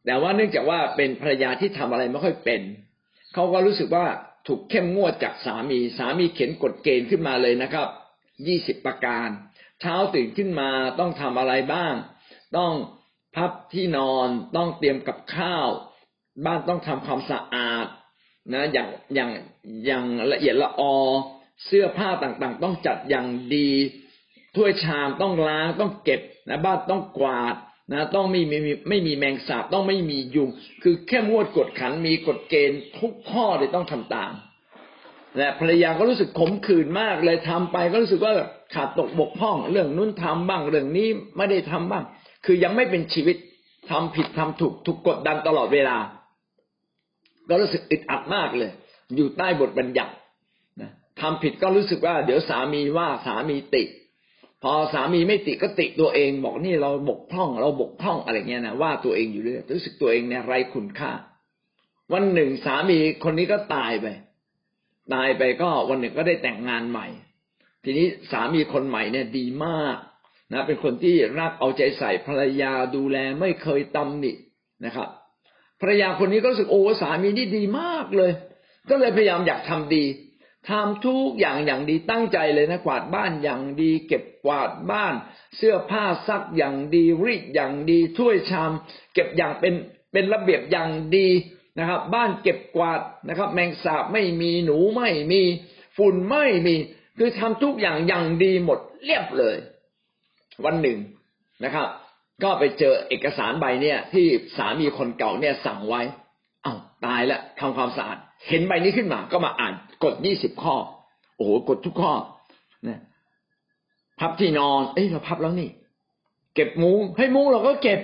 [0.06, 2.62] แต่ว่าเนื่องจากว่าเป็นภรรยาที่ทำอะไรไม่ค่อยเป็น
[3.34, 4.06] เขาก็รู้สึกว่า
[4.46, 7.88] ถูกเข้มงวดจากสามี สามีเขียนกฎเกณฑ์ขึ้นมาเลยนะครับ
[8.46, 9.28] ยี่สิบประการ
[9.80, 10.70] เช้าตื่นขึ้นมา
[11.00, 11.94] ต้องทำอะไรบ้าง
[12.56, 12.72] ต้อง
[13.36, 15.68] พับที่นอน ต้องเตรียมกับข้าว
[16.44, 17.86] บ้านต้องทำความสะอาด
[18.52, 19.30] นะ อย่างอย่าง
[19.86, 20.94] อย่างละเอียดละออ
[21.64, 23.70] เสื้อผ้าต่างๆ ต้องจัดอย่างดี
[24.56, 27.54] ถ้วยชามต้องล้างต้องเก็บนะบ้านต้องกวาด
[27.92, 30.48] นะต้องไม่มีไม่มีแมงสาบต้องไม่มียุง
[30.82, 34.32] คือแค่มวดกฎขันมีกฎเกณฑ์ทุกข้อเลยต้องทำตาม
[35.38, 38.32] และภรรยาก็รู้สึกขมขื่นมากเลยทำไปก็รู้สึกว่า
[38.74, 42.04] ขาดตกบกพร่อง เรื่องนู้นทำบ้างเรื่องนี้ไม่ได้ทำบ้าง
[42.44, 43.36] คือยังไม่เป็นชีวิต
[43.90, 45.96] ทำผิดทำถูกถูกกดดันตลอดเวลา
[47.48, 48.70] ก็รู้สึกอึดอัดมากเลย
[49.16, 50.12] อยู่ใต้บทบัญญัติ
[51.20, 53.84] ทำผิดก็รู้สึกว่า เดี๋ยวสามีว่าสามีติ
[54.62, 61.12] พอสามีไม่ติก็ติตัวเองบอกนี่เราบกพร่อง เราบกพร่องอะไรเงี้ยนะว่าตัวเองอยู่เรื่อยรู้สึกตัวเองเนี่ยไร้คุณค่า
[62.12, 64.06] วันหนึ่งสามีคนนี้ก็ตายไป
[65.14, 67.06] ตายไปก็วันหนึ่งก็ได้แต่งงานใหม่
[67.84, 69.96] ทีนี้สามีคนใหม่เนี่ยดีมาก
[70.52, 74.32] นะเป็นคนที่รักเอาใจใส่ภรรยาดูแลไม่เคยตำหนิ
[74.84, 75.08] นะครับ
[75.80, 78.32] ภรรยาคนนี้ก็รู้สึกโอ้สามีนี่ดีมากเลย
[78.90, 80.04] ก็เลยพยายามอยากทำดี
[80.68, 85.14] ทำทุกอย่างอย่างดีตั้งใจเลยนะกวาดบ้านอย่างดี เก็บกวาดบ้าน
[85.56, 88.72] เสื้อผ้าซักอย่างดีรีดอย่างดีถ้วยชาม
[89.14, 89.74] เก็บอย่างเป็น
[90.12, 91.28] เป็นระเบียบอย่างดี
[91.78, 95.42] นะครับ บ้านเก็บกวาดนะครับ แมงสาบไม่มีหนูไม่มี
[95.96, 96.76] ฝุ่นไม่มี
[97.18, 99.56] คือทำทุกอย่างอย่างดีหมดเรียบเลย
[100.64, 100.98] วันหนึ่ง
[101.64, 101.88] นะครับ
[102.42, 106.02] ก็ไปเจอเอกสารใบเนี่ย ที่สามีคนเก่าเนี่ยสั่งไว้
[106.62, 106.74] เอา้า
[107.04, 110.74] ตายแล้วทำความสะอาด เห็นใบนี้ขึ้นมา ก็มาอ่านกฎยี่สิบข้อ
[111.36, 112.12] โอ้โหกฎทุกข้อ
[112.88, 113.00] นะ
[114.20, 115.70] พับที่นอน เอ้ยเราพับแล้วนี่
[116.54, 118.00] เก็บมุ้งให้ยมุ้งเราก็เก็บ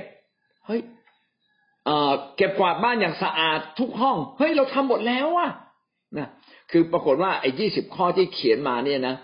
[0.67, 0.81] เฮ้ย
[1.85, 5.51] เอ่อเก็บกวาดบ้านอย่างสะอาดทุกห้อง เฮ้ยเราทำหมดแล้วอะ
[6.19, 6.29] นะ
[6.71, 9.15] คือปรากฏว่าไอ้ยี่สิบข้อที่เขียนมาเนี่ยนะ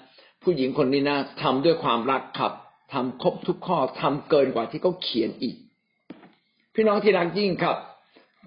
[0.43, 2.53] ผู้หญิงคนนี้นะทำด้วยความรักครับ
[2.93, 5.57] ทำครบทุกข้อทำเกินกว่าที่เขาเขียนอีก
[6.75, 7.77] พี่น้องที่รักยิ่งครับ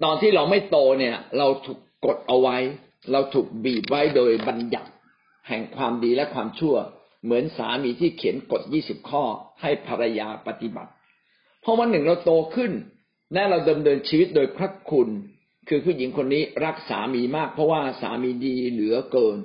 [0.04, 2.56] ตอนที่เราไม่โตเนี่ย เราถูก กดเอาไว้
[3.12, 4.90] เราถูกบีบไว้โดยบัญญัติ
[5.48, 6.76] แห่งความดีและความชั่ว
[7.24, 9.24] เหมือนสามีที่เขียนกฎยี่สิบข้อ
[9.60, 10.90] ให้ภรรยาปฏิบัติ
[11.64, 12.72] พอวันหนึ่งเราโตขึ้น
[13.34, 15.08] และเราดำเนินชีวิตโดยพระคุณ
[15.68, 19.38] คือผู้หญิงคนนี้รักสามีมาก เพราะว่าสามีดีเหลือเกิน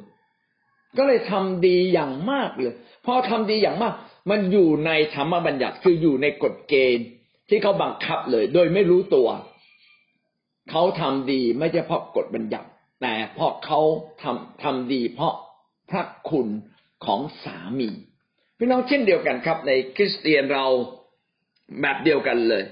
[0.98, 2.74] ก็เลยทำดีอย่างมากเลย
[3.06, 3.94] พอทำดีอย่างมาก
[4.30, 7.08] มันอยู่ในธรรมบัญญัติคืออยู่ในกฎเกณฑ์
[7.50, 9.28] ที่เขาบังคับเลย โดยไม่รู้ตัว
[10.69, 12.69] เขาทำดีไม่ใช่เพราะกฎบัญญัติ
[13.01, 13.80] แต่เพราะเขา
[14.21, 15.34] ทำทำดี เพราะ
[15.89, 16.47] พระคุณ
[17.06, 17.89] ของสามี
[18.58, 20.65] พี่น้องเช่นเดียวกันครับ ในคริสเตียนเรา
[21.82, 22.63] แบบเดียวกันเลย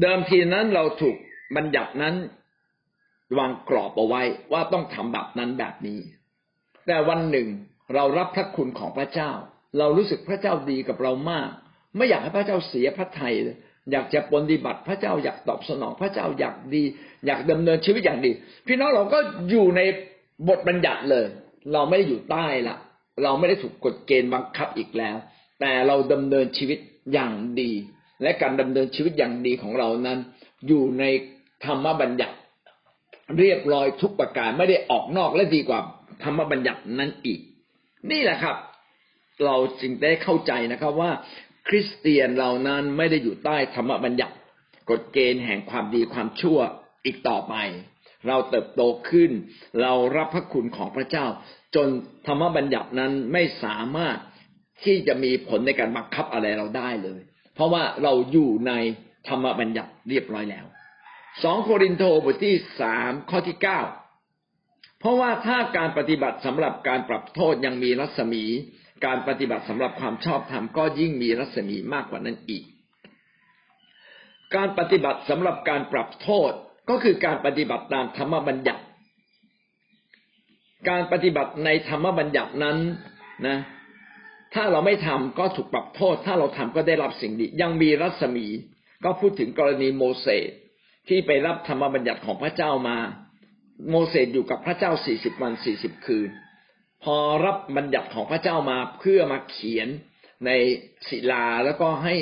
[0.00, 1.16] เดิมทีนั้นเราถูก
[1.56, 2.14] บัญญัตินั้น
[3.38, 5.98] วางกรอบเอาไว้ว่าต้องทำแบบนั้นแบบนี้
[6.86, 7.48] แต่วันหนึ่ง
[7.94, 9.30] เรารับพระคุณของพระเจ้า
[9.78, 11.48] เรารู้สึกพระเจ้าดีกับเรามาก
[11.96, 13.56] ไม่อยากให้พระเจ้าเสียพระทัยเลย
[13.92, 16.82] อยากจะปฏิบัติพระเจ้าอยากตอบสนอง พระเจ้าอยากดี
[17.26, 18.30] อยากดำเนินชีวิตอย่างดี
[18.66, 19.18] พี่น้องเราก็
[19.50, 19.80] อยู่ใน
[20.48, 21.26] บทบัญญัติเลย
[21.72, 22.76] เราไม่ได้อยู่ใต้ละ
[23.22, 25.16] เราไม่ได้ถูกกฎเกณฑ์บังคับอีกแล้ว
[25.60, 26.78] แต่เราดำเนินชีวิต
[27.12, 27.70] อย่างดี
[28.22, 30.18] และการดำเนินชีวิตอย่างดีของเรานั้น
[30.66, 31.04] อยู่ใน
[31.64, 32.36] ธรรมบัญญัติ
[33.38, 35.80] เรียบร้อยทุกประการไม่ได้ออกนอกและดีกว่า
[36.22, 37.40] ธรรมบัญญัตินั้นอีก
[38.10, 38.56] นี่แหละครับ
[39.44, 41.10] เราจึงได้เข้าใจนะครับว่า
[41.68, 44.34] คริสเตียนเรานั้นไม่ได้อยู่ใต้ธรรมบัญญัติ
[44.90, 46.58] กฎเกณฑ์แห่งความดีความชั่ว
[47.04, 47.54] อีกต่อไป
[48.28, 49.30] เราเติบโตขึ้น
[49.82, 51.26] เรารับพระคุณของพระเจ้า
[51.74, 51.88] จน
[52.26, 54.18] ธรรมบัญญัตินั้นไม่สามารถ
[54.84, 57.20] ที่จะมีผลในการบังคับอะไรเราได้เลย
[57.54, 58.72] เพราะว่าเราอยู่ใน
[59.28, 60.66] ธรรมบัญญัติเรียบร้อยแล้ว
[61.42, 63.80] สองโครินโตบทที่สามข้อที่เก้า
[65.00, 68.44] เพราะว่าถ้าการปฏิบัติสำหรับการปรับโทษยังมีรัศมี
[69.04, 72.64] การปฏิบัติสำหรับความชอบธรรมก็ยิ่งมีรัศมีมากกว่านั้นอีก
[74.56, 76.52] การปฏิบัติสำหรับการปรับโทษ
[76.90, 78.82] ก็คือการปฏิบัติตามธรรมบัญญัติ
[80.88, 82.78] การปฏิบัติในธรรมบัญญัตินั้น
[83.46, 83.58] นะ
[84.54, 88.46] ถ้าเราไม่ทำก็ถูกปรับโทษ ถ้าเราทำก็ได้รับสิ่งดี ยังมีรัศมี
[89.04, 90.50] ก็พูดถึงกรณีโมเสส
[91.08, 92.96] ที่ไปรับธรรมบัญญัติของพระเจ้ามา
[93.90, 96.30] โมเสสอยู่กับพระเจ้าสี่สิบวันสี่สิบคืน
[97.04, 99.88] พอรับบัญญัติของพระเจ้ามาเพื่อมาเขียน
[100.46, 100.50] ใน
[101.08, 102.16] ศิลาแล้วก็ให้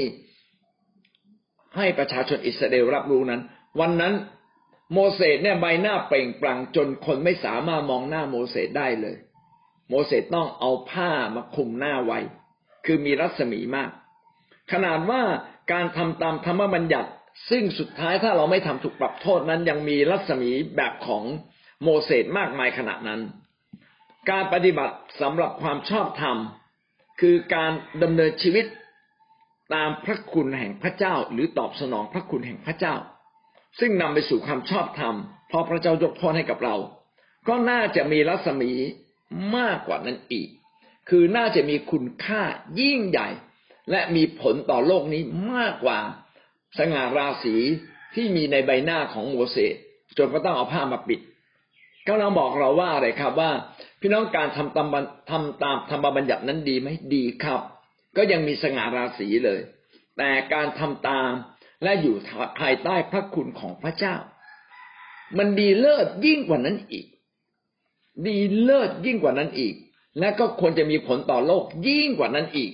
[1.77, 3.43] ให้ประชาชนอิสราเอลรับรู้นั้น
[3.81, 4.15] วันนั้น
[4.93, 9.17] โมเสสเนี่ยใบหน้าเปล่งปลั่งจนคนไม่สามารถมองหน้าโมเสสได้เลย
[9.89, 12.19] โมเสสต้องเอาผ้ามาคลุมหน้าไว้
[12.87, 13.91] คือมีรัศมีมาก
[14.73, 15.23] ขนาดว่า
[15.73, 17.11] การทำตามธรรมบัญญัติ
[17.51, 21.25] ซึ่งสุดท้ายถ้าเราไม่ทำถูกปรับโทษนั้นยังมีรัศมีแบบของ
[21.83, 23.21] โมเสสมากมายขนาดนั้น
[24.31, 26.37] การปฏิบัติสำหรับความชอบธรรม
[27.21, 28.67] คือการดำเนินชีวิต
[29.75, 32.95] ตามพระคุณแห่งพระเจ้า หรือตอบสนองพระคุณแห่งพระเจ้า
[33.79, 35.15] ซึ่งนำไปสู่ความชอบธรรม
[35.49, 36.77] เพราะพระเจ้ายกโทษให้กับเรา
[37.49, 38.71] ก็น่าจะมีรัศมี
[39.57, 40.49] มากกว่านั้นอีก
[41.09, 42.43] คือน่าจะมีคุณค่า
[42.81, 43.29] ยิ่งใหญ่
[43.91, 45.99] และมีผลต่อโลกนี้มากกว่า
[46.79, 47.57] สง่าราศี
[48.15, 49.75] ที่มีในใบหน้าของโมเสส
[50.19, 51.21] จนก็ต้องเอาผ้ามาปิด
[52.09, 53.51] กำลังบอกเราว่าอะไรครับว่า
[54.01, 54.88] พี่น้องการทำตาม
[55.31, 57.61] ทำตามธรรมบัญญัตินั้นดีไหมดีครับ
[58.16, 59.61] ก็ยังมีสง่าราศีเลย
[60.19, 61.31] แต่การทำตาม
[61.83, 62.14] และอยู่
[62.61, 64.14] ภายใต้พระคุณของพระเจ้า
[65.38, 67.07] มันดีเลิศยิ่งกว่านั้นอีก
[68.27, 69.75] ดีเลิศยิ่งกว่านั้นอีก
[70.21, 72.73] และก็ควรจะมีผลต่อโลกยิ่งกว่านั้นอีก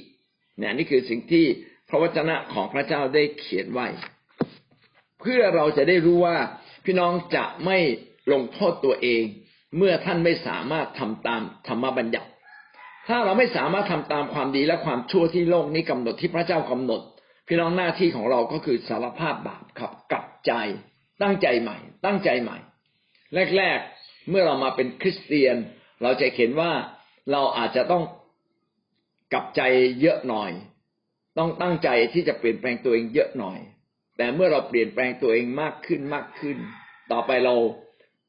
[0.59, 1.45] เนี่ยนี่คือสิ่งที่
[1.89, 3.87] พระวจนะของพระเจ้าได้เขียนไว้
[5.21, 6.37] เพื่อเราจะได้รู้ว่า
[6.85, 7.79] พี่น้องจะไม่
[8.33, 9.23] ลงโทษตัวเอง
[9.77, 12.31] เมื่อท่านไม่สามารถทำตามธรรมบัญญัติ
[13.09, 17.01] ถ้าเราไม่สามารถทำตามความดีและความชั่วที่โลกนี้กำหนดที่พระเจ้ากำหนด
[17.47, 20.53] พี่น้องหน้าที่ของเราก็คือสารภาพบาปครับกลับใจ
[21.23, 22.59] ตั้งใจใหม่ ตั้งใจใหม่
[23.57, 25.57] แรก ๆ เมื่อเรามาเป็นคริสเตียน
[26.03, 26.73] เราจะเห็นว่า
[27.33, 28.05] เราอาจจะต้อง
[29.33, 29.63] กลับใจ
[30.01, 30.51] เยอะหน่อย
[31.39, 33.59] ต้องตั้งใจที่จะเปลี่ยนแปลงตัวเองเยอะหน่อย
[34.17, 36.57] แต่เมื่อเราเปลี่ยนแปลงตัวเองมากขึ้นมากขึ้น
[37.13, 37.55] ต่อไปเรา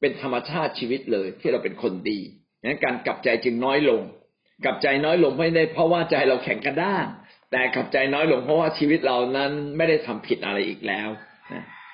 [0.04, 2.20] เป็นธรรมชาติชีวิตเลย ที่เราเป็นคนดี
[2.64, 4.02] งั้นการกลับใจจึงน้อยลง
[4.66, 7.06] กลับใจน้อยลงไม่ได้เพราะว่าใจเราแข็งกระด้าง
[7.52, 11.10] แต่ขับใจน้อยลงเพราะว่าชีวิตเรานั้นไม่ได้ทำผิดอะไรอีกแล้ว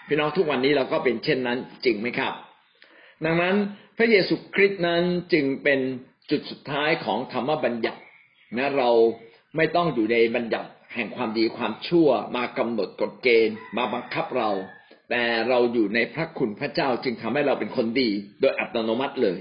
[0.08, 2.34] พี่น้องทุกวันนี้เราก็เป็นเช่นนั้นจริงไหมครับ
[3.26, 3.56] ดังนั้น
[3.98, 5.80] พระเยซูคริสต์นั้นจึงเป็น
[6.30, 8.02] จุดสุดท้ายของธรรมบัญญัติ
[8.58, 8.90] นะเรา
[9.56, 14.50] ไม่ต้องอยู่ในบัญญัติแห่งความดีความชั่ว มากำหนดกฎเกณฑ์ มาบังคับเรา
[15.10, 18.10] แต่เราอยู่ในพระคุณพระเจ้าจึงทำให้เราเป็นคนดี
[18.42, 19.40] โดยอัตโนมัติเลย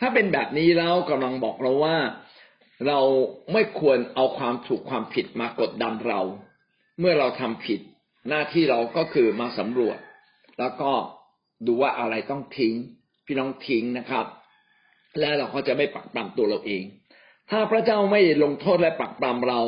[0.00, 1.96] ถ้าเป็นแบบนี้แล้วกำลังบอกเราว่า
[2.86, 3.00] เรา
[3.52, 6.20] ไม่ควรเอาความถูกความผิดมากดดันเรา
[7.00, 7.80] เมื่อเราทำผิด
[8.28, 9.98] หน้าที่เราก็คือมาสำรวจ
[10.58, 10.90] แล้วก็
[11.66, 12.74] ดูว่าอะไรต้องทิ้ง
[13.26, 14.26] พี่น้องทิ้งนะครับ
[15.18, 16.84] และเราก็จะไม่ปักปรำตัวเราเอง
[17.50, 19.60] ถ้าพระเจ้าไม่ลงโทษและปักปรำเรา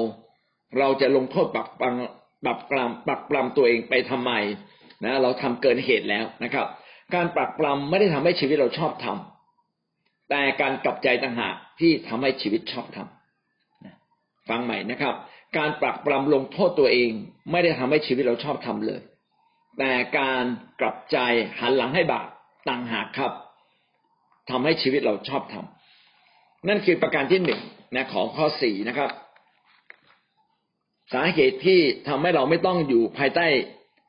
[0.79, 4.33] เราจะลงโทษปักปรำปักปรำปักปรำตัวเองไปทำไม
[5.05, 6.67] นะเราทำเกินเหตุแล้วนะครับ
[7.15, 15.15] การปรักปรำไม่ได้ทำให้ชีวิตเราชอบทำแต่การกลับใจต่างหากที่ทำให้ชีวิตชอบทำฟังใหม่นะครับ
[15.57, 17.11] การปรักปรำลงโทษตัวเอง
[17.51, 19.01] ไม่ได้ทำให้ชีวิตเราชอบทำเลย
[19.79, 20.45] แต่การ
[20.81, 21.19] กลับใจ
[21.61, 22.29] หันหลังให้บาป
[22.69, 23.33] ต่างหากครับ
[24.51, 27.61] ทำให้ชีวิตเราชอบทำนั่นคือประการที่หนึ่ง
[27.95, 29.11] นะของข้อสี่นะครับ
[31.13, 33.47] สาเหตุที่ทำให้เราไม่ต้องอยู่ภายใต้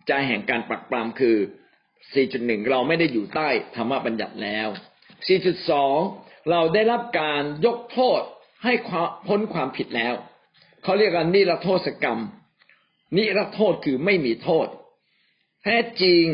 [0.07, 1.37] ใจแห่งการปรักปรำคือ
[2.03, 4.67] 4.1 เราไม่ได้อยู่ใต้ธรรมบัญญัติแล้ว
[5.59, 8.21] 4.2 เราได้รับการยกโทษ
[8.63, 8.73] ให้
[9.27, 10.13] พ้นความผิดแล้ว
[10.83, 12.19] เขาเรียกกันนิรโทษกรรม
[13.17, 14.67] นิรโทษคือไม่มีโทษ
[15.63, 16.25] แท้จริง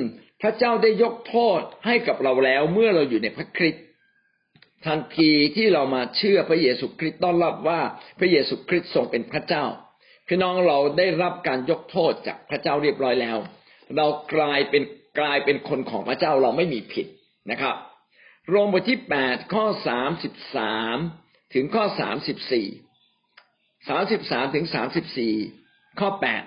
[0.42, 3.86] พระเจ้าได้ยกโทษให้กับเราแล้วเมื่อเราอยู่ในพระคริสต์
[4.86, 7.82] ทันทีที่เรามาเชื่อพระเยซูคริสต์ต้อนรับว่า
[8.20, 9.66] พระเยซูคริสต์ทรงเป็นพระเจ้า
[10.28, 13.38] พี่น้องเราได้รับการยกโทษจากพระเจ้าเรียบร้อยแล้ว
[13.98, 14.84] เรากลายเป็น
[15.20, 17.08] กลายเป็นคนของพระเจ้าเราไม่มีผิด
[17.52, 17.76] นะครับ
[18.50, 20.98] โรมบทที่แปดข้อสามสิบสาม
[21.54, 22.68] ถึงข้อสามสิบสี่
[23.90, 25.36] สามสิบสามถึงสามสิบสี่
[26.00, 26.42] ข้อแปด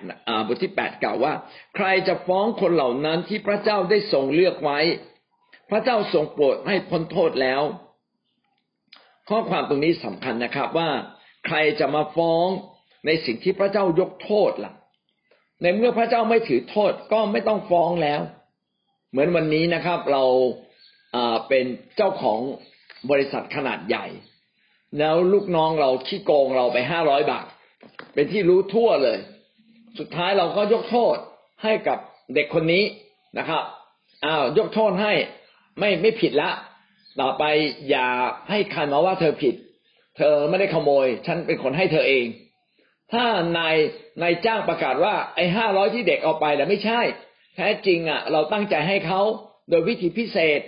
[0.47, 1.33] บทที่แปดกล่าวว่า
[1.75, 4.79] ใครจะฟ้องคนเหล่านั้นที่พระเจ้าได้ทรงเลือกไว้
[5.69, 7.61] พระเจ้าทรงโปรดให้พ้นโทษแล้ว
[9.29, 10.89] ข้อความตรงนี้สำคัญนะครับว่า
[11.45, 12.47] ใครจะมาฟ้อง
[13.05, 14.73] ในสิ่งที่พระเจ้ายกโทษล่ะ
[15.61, 18.21] ในเมื่อพระเจ้าไม่ถือโทษก็ไม่ต้องฟ้องแล้ว
[19.11, 20.23] เหมือนวันนี้นะครับ เรา
[21.47, 21.65] เป็น
[21.97, 22.39] เจ้าของ
[23.11, 24.05] บริษัทขนาดใหญ่
[24.99, 27.45] แล้วลูกน้องเราขี้โกงเราไปห้าร้อยบาท
[28.13, 29.17] เป็นที่รู้ทั่วเลย
[29.99, 31.15] สุดท้ายเราก็ยกโทษ
[31.63, 31.99] ให้กับ
[32.35, 32.83] เด็กคนนี้
[33.37, 33.63] นะครับ
[34.25, 35.13] อ้าวยกโทษให้
[35.79, 36.49] ไม่ไม่ผิดละ
[37.21, 37.43] ต่อไป
[37.89, 38.07] อย่า
[38.49, 39.55] ให้ใครมาว่าเธอผิด
[40.17, 42.25] เธอไม่ได้ขโมย ฉันเป็นคนให้เธอเอง
[43.11, 43.23] ถ้า
[43.57, 43.75] นาย
[44.21, 47.01] นายจ้างประกาศว่าไอ้ห้าร้อยที่เด็กเอาไปแต่ไม่ใช่
[47.55, 49.21] แท้จริงอะ เราตั้งใจให้เขา
[49.69, 50.61] โดยวิธีพิเศษ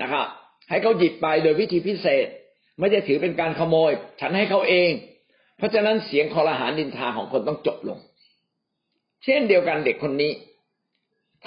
[0.00, 0.26] นะครับ
[0.68, 2.26] ให้เขาหยิบไปโดยวิธีพิเศษ
[2.78, 4.90] ไม่จะถือเป็นการขโมย ฉันให้เขาเอง
[5.56, 7.98] เพราะฉะนั้นเสียงคอรหานินทาของคนต้องจบลง
[9.24, 10.32] เช่นเดียวกันเด็กคนนี้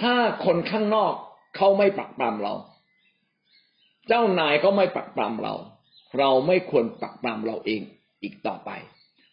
[0.02, 0.14] ถ้า
[0.46, 1.14] คนข้างนอก
[1.56, 2.54] เขาไม่ปักปรำเรา
[4.08, 5.54] เจ้านายก็ไม่ปักปรำเรา
[6.20, 7.82] เราไม่ควรปักปรำเราเอง
[8.24, 8.70] อีกต่อไป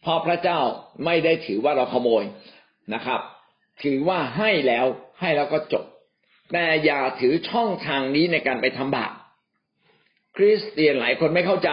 [0.09, 0.61] ราะพระเจ้า
[1.05, 2.25] ไม่ได้ถือว่าเราขโมย
[2.95, 3.21] นะครับ
[3.83, 4.87] ถือว่าให้แล้ว
[5.21, 5.85] ให้แล้วก็จบ
[6.53, 9.13] แต่อย่าถือช่องทางนี้ในการไปทำบาป
[10.37, 11.71] คริสเตียนหลายคนไม่เข้าใจ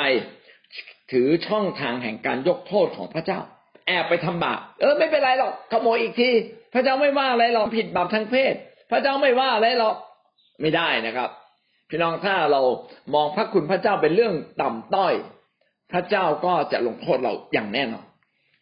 [1.11, 3.39] ถือช่องทางแห่งการยกโทษของพระเจ้า
[3.87, 6.31] แอบไปทำบาปเออไม่เป็นไรหรอกขโมยอีกที
[6.73, 8.53] พระเจ้าไม่ว่าอะไรหรอกผิดบาปทางเพศ
[8.91, 9.95] พระเจ้าไม่ว่าอะไรหรอก
[10.61, 11.29] ไม่ได้นะครับ
[11.89, 12.61] พี่น้องถ้าเรา
[13.13, 15.13] มองพระคุณพระเจ้าเป็นเรื่องต่ำต้อย
[15.91, 18.05] พระเจ้าก็จะลงโทษเราอย่างแน่นอน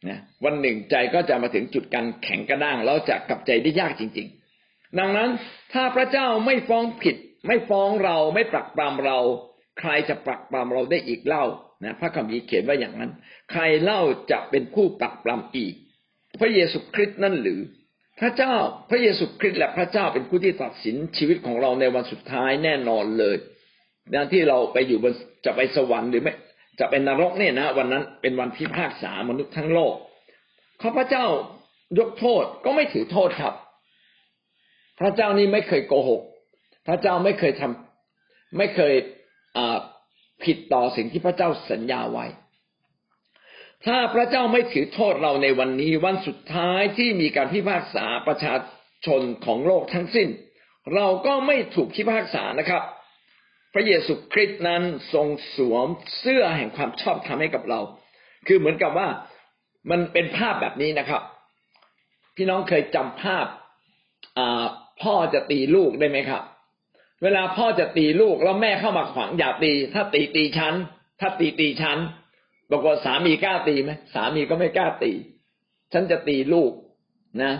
[0.10, 4.28] นะวันหนึ่งใจก็จะมาถึงจุดการแข็งกระด้างแล้วจะกลับใจได้ยากจริง
[4.64, 5.30] ๆ ดังนั้น
[5.74, 7.16] ถ้าพระเจ้าไม่ฟ้องผิด
[7.48, 9.20] ไม่ฟ้องเราไม่ปรักปรามเรา
[9.80, 11.46] ใครจะปรักปรามเราได้อีกเล่า
[11.84, 13.12] นะพระคัมภีร์เขียนว่าอย่างนั้น
[13.52, 15.74] ใครเล่าจะเป็นผู้ปรักปรามอีก
[16.40, 17.60] พระเยซูคริสต์นั่นหรือ
[18.20, 18.54] พระเจ้า
[18.90, 23.36] พระเยซูคริสต์และพระเจ้าเป็นผู้ที่ตัดสินชีวิตของเราในวันสุดท้ายแน่นอนเลย
[24.14, 25.14] ดังที่เราไปอยู่บน
[25.46, 26.34] จะไปสวรรค์หรือไม่
[26.80, 29.94] จะเป็นนรกเนี่ยนะวันนั้นเป็นวันพิพากษามนุษย์ทั้งโลก
[30.82, 31.26] ข้าพเจ้า
[32.00, 33.54] ยกโทษก็ไม่ถือโทษครับ
[35.00, 36.22] พระเจ้านี่ไม่เคยโกหก
[36.88, 38.94] พระเจ้าไม่เคยทำไม่เคย
[40.44, 42.26] ผิดต่อสิ่งที่พระเจ้าสัญญาไว้
[43.86, 48.56] ถ้าพระเจ้าไม่ถือโทษเราในวันนี้วันสุดท้ายที่มีการพิพากษาประชา
[49.06, 50.30] ชนของโลกทั้งสิ้น
[50.96, 52.84] เราก็ไม่ถูกพิพากษานะครับ
[53.74, 54.84] พระเยซูคริสต์นั้น
[55.14, 55.88] ทรงสวม
[56.20, 57.80] เสื้อแห่งความชอบธรรมให้กับเรา
[58.48, 59.08] คือเหมือนกับว่า
[59.92, 61.22] มันเป็นภาพแบบนี้นะครับ
[62.36, 63.46] พี่น้องเคยจำภาพ
[65.02, 66.44] พ่อจะตีลูกได้ไหมครับ
[67.24, 70.74] เวลาพ่อจะตีลูกแล้วแม่เข้ามาขวางอย่าตี ถ้าตีตีฉัน
[71.20, 71.98] ถ้าตีตีฉัน
[72.72, 75.12] บอกว่าสามีกล้าตีไหมสามีก็ไม่กล้าตี
[75.94, 76.72] ฉันจะตีลูก
[77.44, 77.54] นะ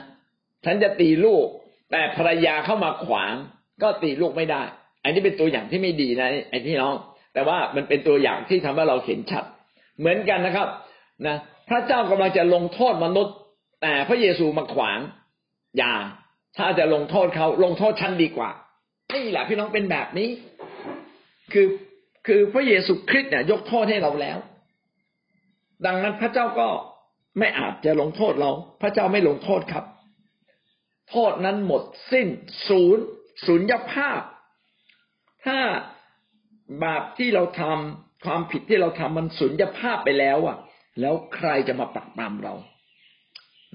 [0.66, 1.46] ฉันจะตีลูก
[1.92, 3.34] แต่ภรรยาเข้ามาขวาง
[3.82, 4.64] ก็ตีลูกไม่ได้
[5.04, 6.94] อันนี้เป็นตัวอย่างที่ไม่ดีนะไอ้พี่น้อง
[7.34, 9.44] แต่ว่ามันเป็นตัวอย่างที่ทำให้เราเห็นชัด
[10.00, 10.68] เหมือนกันนะครับ
[11.28, 11.38] นะ
[11.70, 13.36] พระเจ้ากำลังจะลงโทษมนุษย์
[13.82, 15.00] แต่พระเยซูมาขวาง
[15.78, 15.94] อย่า
[16.58, 18.50] ถ้าจะลงโทษเขาลงโทษฉันดีกว่า
[19.16, 20.30] นี่แหละพี่น้องเป็นแบบนี้
[21.54, 21.68] คือ
[22.28, 24.38] คือพระเยซูคริสต์เนี่ยยกโทษให้เราแล้ว
[25.86, 26.68] ดังนั้นพระเจ้าก็
[27.40, 29.86] ไม่อาจจะลงโทษเรา พระเจ้าไม่ลงโทษครับ
[31.12, 32.28] โทษนั้นหมดสิ้น
[32.68, 33.04] ศูนย์
[33.46, 34.20] ศูนยภาพ
[35.46, 35.58] ถ้า
[36.84, 40.58] บาปที่เราทำความผิดที่เราทำมันศูนยภาพไปแล้วอะ
[41.02, 42.54] แล้วใครจะมาปักปามเรา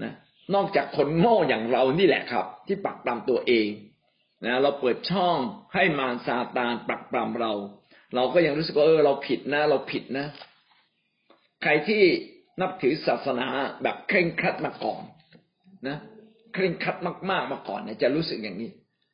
[0.02, 0.12] นะ
[0.54, 3.68] นอกจากคนโง่อย่างเรานี่แหละครับ ที่ปักปามตัวเอง
[4.46, 5.36] นะเราเปิดช่อง
[5.74, 7.52] ให้มารซาตานปักปามเรา
[8.14, 10.26] เราก็ยังรู้สึกว่าเออเราผิดนะ เราผิดนะ
[11.62, 12.02] ใครที่
[12.60, 13.46] นับถือศาสนา
[13.82, 15.02] แบบเคร่งครัดมาก่อน
[15.88, 15.96] นะ
[16.54, 16.96] เคร่งครัด
[17.30, 18.70] มากๆมาก่อนเนี่ยจะรู้สึกอย่างนี้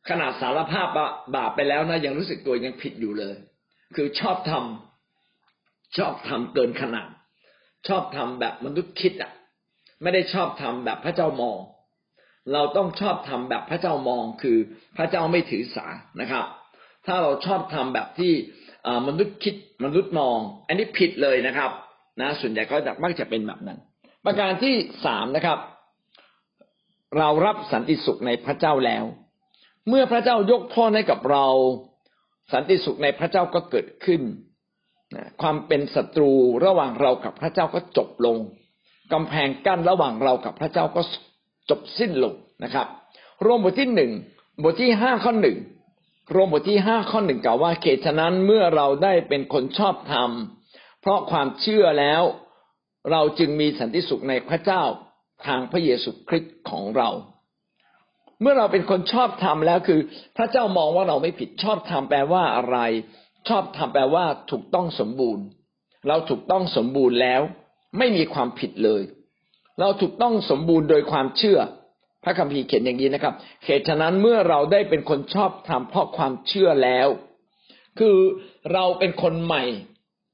[0.08, 0.88] ขนาดสารภาพ
[1.36, 3.34] บาปไปแล้วนะยังรู้สึกตัวยังผิดอยู่เลย
[3.96, 7.08] คือชอบทำชอบทำเกินขนาด
[7.88, 9.32] ชอบทำแบบมนุษย์คิดอะ
[10.02, 11.58] ไม่ได้ชอบทำแบบพระเจ้ามอง
[12.52, 14.58] เราต้องชอบทำแบบพระเจ้ามองคือ
[14.96, 15.86] พระเจ้าไม่ถือสา
[16.20, 16.46] นะครับ
[17.06, 18.32] ถ้าเราชอบทำแบบที่
[19.08, 21.70] มนุษย์คิดมนุษย์มอง อันนี้ผิดเลยนะครับ
[22.20, 23.78] นะ ส่วนใหญ่ก็จะมักจะเป็นแบบนั้น
[24.24, 24.74] ประการที่
[25.06, 25.58] สามนะครับ
[27.18, 29.04] เรารับสันติสุขในพระเจ้าแล้ว
[29.88, 31.46] เมื่อพระเจ้ายกโทษให้กับเรา
[32.52, 34.22] สันติสุขในพระเจ้าก็เกิดขึ้น
[35.42, 36.32] ความเป็นศัตรู
[36.64, 38.36] ระหว่างเรากับพระเจ้าก็จบลง
[39.12, 41.02] กำแพงกั้นระหว่างเรากับพระเจ้าก็
[41.70, 42.86] จบสิ้นลงนะครับ
[43.44, 44.12] รวมบทที่หนึ่ง
[44.62, 45.58] บทที่ห้าข้อหนึ่ง
[46.34, 50.30] รวมบทที่ห้าข้อหนึ่งกล่าวว่าเขตฉะนั้นเมื่อเราได้เป็นคนชอบธรรม
[51.00, 52.22] เพราะความเชื่อแล้ว
[53.10, 54.82] เราจึงมีสันติสุขในพระเจ้า
[55.46, 57.08] ทางพระเยซูคริสต์ของเรา
[58.40, 60.00] เมื่อเราเป็นคนชอบธรรมแล้วคือ
[60.36, 62.78] พระเจ้ามองว่าเราไม่ผิดชอบธรรมแปลว่าอะไร
[63.48, 65.44] ชอบธรรมแปลว่า ถูกต้องสมบูรณ์
[66.08, 67.40] เราถูกต้องสมบูรณ์แล้ว
[67.98, 69.02] ไม่มีความผิดเลย
[69.80, 71.58] เราถูกต้องสมบูรณ์โดยความเชื่อ
[72.24, 77.08] พระคัมภีร์เขียนอย่างนี้นะครับเหตุฉะนั้นเมื่อเราได้เป็นคนชอบธรรมเพราะความเชื่อแล้ว
[77.98, 78.16] คือ
[78.72, 79.64] เราเป็นคนใหม่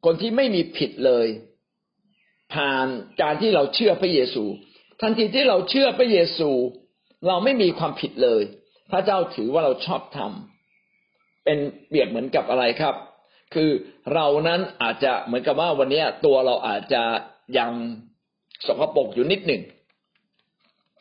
[0.05, 1.27] คนที่ไม่มีผิดเลย
[2.55, 2.87] ผ่าน
[3.23, 4.45] การที่เราเชื่อพระเยซู
[5.01, 6.51] ทันทีที่เราเชื่อพระเยซู
[7.27, 8.43] เราไม่มีความผิดเลย
[8.91, 10.33] พระเจ้าถือว่าเราชอบธรรม
[11.45, 11.59] เป็น
[11.89, 12.95] เปรียบเหมือนกับอะไรครับ
[13.55, 13.71] คือ
[14.15, 17.03] เรานั้นอาจจะเหมือนกับว่าวันนี้ตัวเราอาจจะ
[17.59, 17.73] ยัง
[18.67, 19.63] สกปรกอยู่นิดหนึ่ง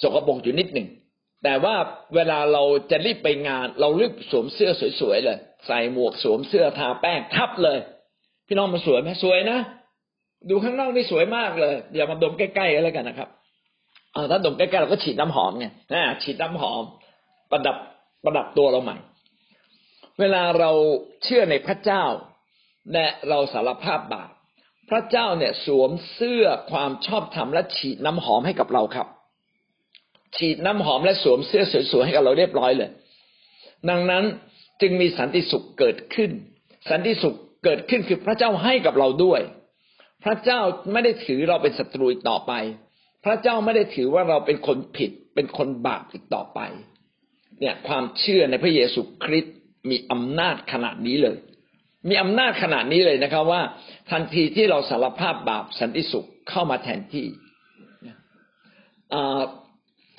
[0.03, 0.87] สกปรกอยู่นิดหนึ่ง
[1.43, 1.75] แต่ว่า
[2.15, 7.79] เวลาเราจะรีบไปงาน เรารีบสวมเสื้อสวยๆเลย ใส่หมวกสวมเสื้อทาแป้งทับเลย
[8.47, 9.59] พี่น้องมันสวยไหมสวยนะ
[10.49, 13.29] ดูข้างนอกนี่สวยมากเลยอย่ามาดมใกล้ๆกันแล้วกันนะครับ
[14.31, 16.83] ถ้าดมใกล้ๆเราก็ฉีดน้ำหอมไงนะฉีดน้ำหอม
[17.51, 17.77] ประดับ
[18.23, 18.97] ประดับตัวเราใหม่
[20.19, 20.71] เวลาเรา
[21.23, 22.03] เชื่อในพระเจ้า
[22.93, 24.29] และเราสารภาพบาป
[24.89, 29.07] พระเจ้าเนี่ยสวมเสื้อความชอบธรรมและฉีดน้ำหอมให้กับเราครับ
[30.37, 32.89] ฉีดน้ำหอมและสวมเสื้อสวยๆให้กับเราเรียบร้อยเลย
[33.89, 34.23] ดังนั้น
[34.81, 36.31] จึงมีสันติสุขเกิดขึ้น
[36.89, 39.41] สันติสุขเกิดขึ้นคือพระเจ้าให้กับเราด้วย
[40.23, 40.59] พระเจ้า
[40.91, 42.51] ไม่ได้ถือเราเป็นศัตรูอีกต่อไป
[43.23, 46.59] พระเจ้าไม่ได้ถือว่าเราเป็นคนผิด เป็นคนบาปอีกต่อไป
[47.59, 49.55] เนี่ยความเชื่อในพระเยซูคริสต์
[49.89, 51.37] มีอำนาจขนาดนี้เลย
[52.09, 53.61] มีอำนาจขนาดนี้เลยนะครับ ว่า
[54.11, 57.27] ทันทีที่เราสารภาพบาปสันติสุขเข้ามาแทนที่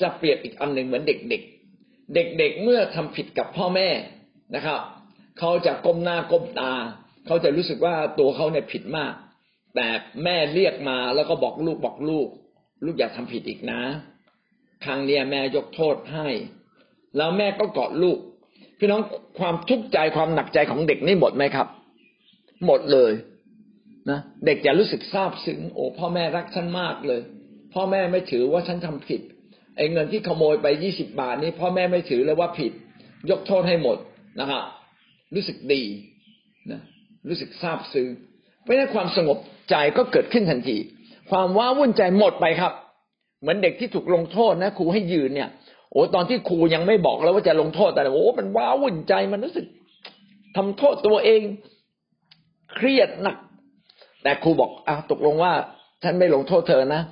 [0.01, 3.89] จะเปรียบอีกอันหนึ่งเหมือนเด็กๆ เด็กๆเมื่อทำผิดกับพ่อแม่
[4.55, 4.81] นะครับ
[5.39, 6.73] เขาจะก้มหน้าก้มตา
[7.27, 9.13] เขาจะรู้สึกว่าตัวเขาเนี่ยผิดมาก
[9.75, 9.87] แต่
[10.25, 12.29] แม่เรียกมาแล้วก็บอกลูกบอกลูก
[12.85, 13.81] ลูกอย่าทำผิดอีกนะ
[14.85, 16.29] ครั้งนี้แม่ยกโทษให้
[17.17, 18.19] แล้วแม่ก็กอดลูก
[18.79, 19.03] พี่น้อง
[19.39, 21.67] ความทุกข์ใจความหนักใจของเด็กนี่หมดไหมครับ
[22.67, 23.13] หมดเลย
[24.11, 27.21] นะเด็กจะรู้สึกซาบซึ้งโอ้พ่อแม่รักฉันมากเลย
[27.75, 29.21] พ่อแม่ไม่ถือว่าฉันทำผิด
[29.77, 32.73] ไอ้เงินที่ขโมยไปยี่สิบาทนี้พ่อแม่ไม่ถือเลยว่าผิด
[33.31, 33.99] ยกโทษให้หมด
[34.41, 34.63] นะครับ
[35.35, 35.83] รู้สึกดี
[36.71, 36.81] นะ
[37.29, 38.09] รู้สึกซาบซึ้ง
[38.63, 39.39] เพราะนั้นความสงบ
[39.71, 40.77] ใจก็เกิดขึ้นทันที
[41.31, 42.73] ความว้าวุ่นใจหมดไปครับ
[43.41, 45.49] เหมือนเด็กที่ถูกลงโทษนะครูให้ยืนเนี่ย
[45.93, 49.67] โอ้ตอนที่ครูยังไม่บอกแล้วว่าจะลงโทษแต่โอ้มันว้าวุ่นใจมันรู้สึก
[50.57, 51.41] ทำโทษตัวเอง
[52.75, 53.37] เครียดหนัก
[54.23, 55.53] แต่ครูบอกอ้าวตกลงว่า
[56.03, 57.03] ฉันไม่ลงโทษเธอนะ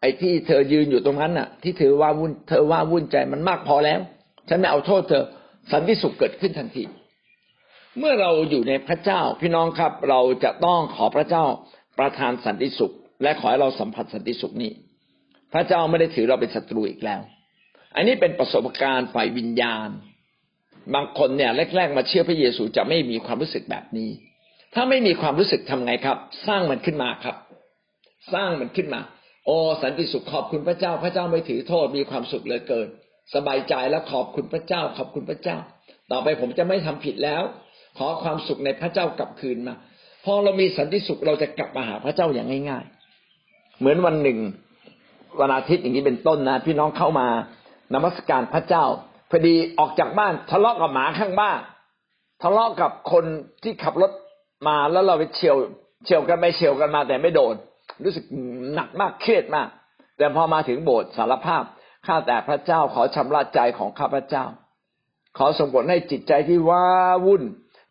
[0.00, 4.00] ไอ้ที่เธอยืนอยู่ตรงนั้นน่ะ ที่เธอว่าวุ่นเธอว่าวุ่นใจมันมากพอแล้ว
[4.48, 5.24] ฉันไม่เอาโทษเธอ
[5.72, 6.84] สันติสุขเกิดขึ้นทันที
[7.98, 11.44] เมื่อเราอยู่ในพระเจ้าพี่น้องครับ เราจะต้องขอพระเจ้า
[11.98, 14.72] ประทานสันติสุข และขอให้เราสัมผัสสันติสุขนี้
[15.52, 17.20] พระเจ้าไม่ได้ถือเราเป็นศัตรูอีกแล้ว
[17.96, 19.88] อันนี้เป็นประสบการณ์ฝ่ายวิญญาณ
[20.94, 24.10] บางคนเนี่ยแรก ๆ มาเชื่อพระเยซูจะไม่มีความรู้สึกแบบนี้
[24.74, 27.36] ถ้าไม่มีความรู้สึกทำไงครับ สร้างมันขึ้นมาครับ
[28.32, 29.00] สร้างมันขึ้นมา
[29.46, 32.88] โอ้สันติสุขขอบคุณพระเจ้า พระเจ้าไม่ถือโทษมีความสุขเลยเกิน
[33.34, 35.56] สบายใจแล้วขอบคุณพระเจ้า ขอบคุณพระเจ้า
[36.10, 37.42] ต่อไปผมจะไม่ทำผิดแล้ว
[37.98, 39.74] ขอความสุขในพระเจ้ากลับคืนมา
[40.24, 43.01] พอเรามีสันติสุขเราจะกลับมาหาพระเจ้าอย่างง่าย ๆ
[43.82, 44.38] เหมือนวันหนึ่ง
[45.40, 47.28] วันอาทิตย์อย่างนี้เป็นต้นนะพี่น้องเข้ามา
[47.94, 48.84] นมัสการพระเจ้า
[49.30, 51.58] พอดีออกจากบ้านทะเลาะกับหมาข้างบ้าน
[52.42, 53.24] ทะเลาะกับคน
[53.62, 54.10] ที่ขับรถ
[54.68, 55.56] มาแล้วเราไปเฉียว
[56.04, 57.54] เฉียวกันไปเฉียวกันมาแต่ไม่โดน
[58.04, 58.24] รู้สึก
[58.74, 59.68] หนักมากเครียดมาก
[60.18, 61.64] แต่พอมาถึงโบสถ์สารภาพ
[62.06, 64.44] ข้าแต่พระเจ้าขอชำระใจของข้าพระเจ้า
[65.38, 66.84] ขอส่งผลให้จิตใจที่ว้า
[67.26, 67.42] วุ่น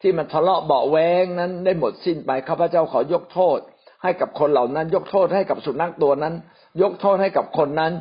[0.01, 3.59] ที่มันทะเลาะเบาแวงนั้นได้หมดสิ้นไปข้าพระเจ้าขอยกโทษ
[4.03, 6.33] ให้กับคนเหล่านั้น ยกโทษให้กับสุนัขตัวนั้น
[6.81, 7.91] ยกโทษให้กับคนนั้น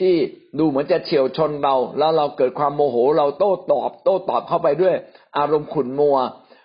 [0.00, 0.14] ที่
[0.58, 4.94] ดูเหมือนจะเฉียวชนเรา แล้วเราเกิดความโมโหเราโต้ตอบ โต้ตอบเข้าไปด้วย
[5.38, 6.16] อารมณ์ขุนมัว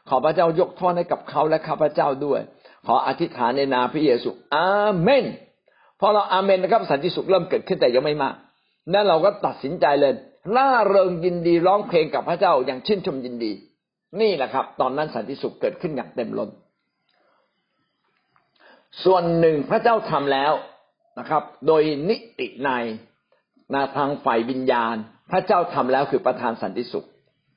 [0.09, 2.39] ขอพระเจ้ายกโทษให้กับเขาและข้าพระเจ้าด้วย
[2.87, 4.69] ขออธิษฐานในนามพระเยซูอา
[5.01, 5.25] เมน
[5.99, 8.35] พอเราอาเมนนะครับสันติสุขเริ่มเกิดขึ้นแต่ยังไม่มาก
[8.93, 10.13] นั่นเราก็ตัดสินใจเลย
[10.55, 13.51] ล่าเริงยินดีร้องเพลงกับพระเจ้าอย่างชื่นชมยินดี
[14.21, 16.49] นี่แหละครับ ตอนนั้นสันติสุขเกิดขึ้นอย่างเต็มล้น
[19.05, 20.53] ส่วนหนึ่งพระเจ้าทำแล้ว
[21.19, 22.69] นะครับ โดยนิติใน
[23.73, 24.95] นาทางฝ่ายวิญญาณ
[25.31, 27.07] พระเจ้าทำแล้วคือประทานสันติสุข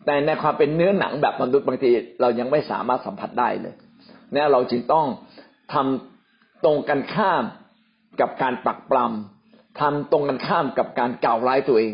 [0.06, 3.74] แต่ในความเป็นเนื้อหนังแบบมนุษย์บางทีเรายังไม่สามารถสัมผัสได้เลย
[4.32, 5.06] เนี่ยเราจึงต้อง
[5.72, 7.44] ทำตรงกันข้าม
[8.20, 11.92] กับการปักปลำทำตรงกันข้ามกับการกล่าวร้ายตัวเอง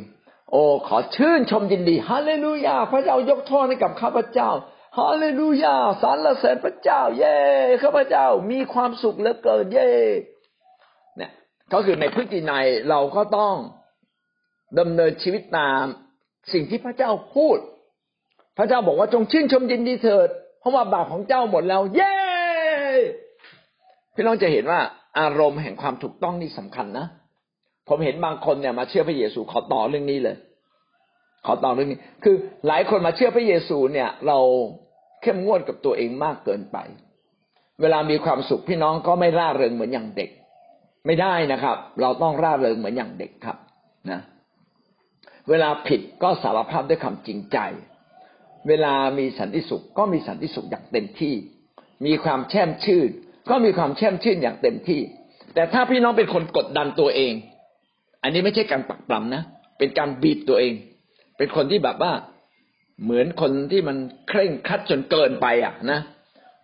[0.53, 4.51] โอ้ขอชื่นชมยินดีฮาเลลูยา พระเจ้ายกโทษให้กับข้าพเจ้า
[4.99, 7.39] ฮาเลลูยาสรรเสริญพระเจ้า เย่
[7.83, 9.91] ข้าพเจ้ามีความสุขเหลือเกินเย่
[11.17, 11.31] เนี่ย
[11.73, 13.55] ก็คือในพฤตินัยเราก็ต้อง
[14.79, 15.85] ดำเนินชีวิตตาม
[16.53, 17.59] สิ่งที่พระเจ้าพูด
[18.59, 20.29] พระเจ้าบอกว่าจงชื่นชมยินดีเถิด
[20.61, 22.15] เพราะว่าบาปของเจ้าหมดแล้ว เย้
[24.15, 24.81] พี่น้องจะเห็นว่า
[25.19, 27.07] อารมณ์แห่งความถูกต้องนี่สำคัญนะ
[27.89, 30.37] ผมเห็นบางคนเนี่ยมาเชื่อพระเยซูขอต่อเรื่องนี้เลย
[31.47, 32.37] ขอตอบเรื่องนี้ คือ
[32.67, 34.39] หลายคนมาเชื่อพระเยซูเนี่ย เรา
[35.23, 36.79] เข้มงวดกับตัวเองมากเกินไป
[37.81, 40.31] เวลามีความสุขพี่น้องก็ไม่ร่าเริงเหมือนอย่างเด็ก
[41.07, 43.57] ไม่ได้นะครับ เราต้องร่าเริงเหมือนอย่างเด็กครับ
[44.11, 44.21] นะ
[45.49, 47.59] เวลาผิดก็สารภาพด้วยคำจริงใจ
[48.69, 51.35] เวลามีสันติสุขก็มีสันติสุขอย่างเต็มที่
[52.07, 53.11] มีความแช่มชื่น
[53.51, 55.01] ก็มีความแช่มชื่นอย่างเต็มที่
[55.55, 57.33] แต่ถ้าพี่น้องเป็นคนกดดันตัวเอง
[58.23, 59.43] อันนี้ไม่ใช่การปักปรำนะ
[59.79, 60.73] เป็นการบีบตัวเอง
[61.41, 62.13] เป็นคนที่แบบว่า
[63.05, 63.97] เหมือนคนที่มัน
[64.29, 66.01] เคร่งคัดจนเกินไปอะนะ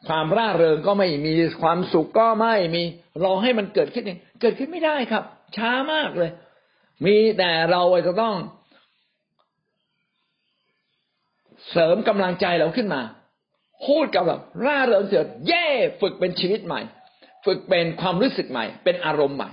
[0.08, 2.82] ความร่าเริงก็ไม่มีความสุขก็ไม่มี
[3.24, 5.22] รอให้มันเกิดขึ้นเองเกิดขึ้นไม่ได้ครับ
[5.56, 6.30] ช้ามากเลย
[7.06, 8.34] มีแต่เราจะต้อง
[11.70, 13.02] เสริมกำลังใจเราขึ้นมา
[13.86, 15.66] พูดกับแบบร่าเริงเสียเย่
[16.00, 16.80] ฝึกเป็นชีวิตใหม่
[17.46, 19.50] ฝึกเป็นความรู้สึกใหม่ เป็นอารมณ์ใหม่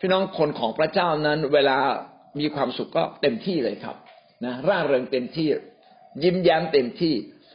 [0.00, 1.76] พี่น้องคนของพระเจ้านั้น เวลา
[2.40, 3.96] มีความสุขก็เต็มที่เลยครับ
[4.44, 5.48] นะร่าเริงเต็มที่
[6.22, 7.14] ยิ้มแย้มเต็มที่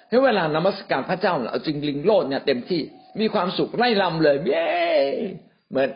[0.09, 2.82] ให้เวลานมัสการพระเจ้าเอาจริงลิงโลดเนี่ยเต็มที่
[3.19, 4.69] มีความสุขไล่ลำเลยเย้
[5.69, 5.89] เหมือน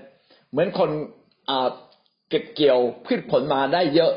[0.51, 0.89] เหมือนคน
[2.29, 4.11] เก็บเกี่ยวพืชผลมาได้เยอะ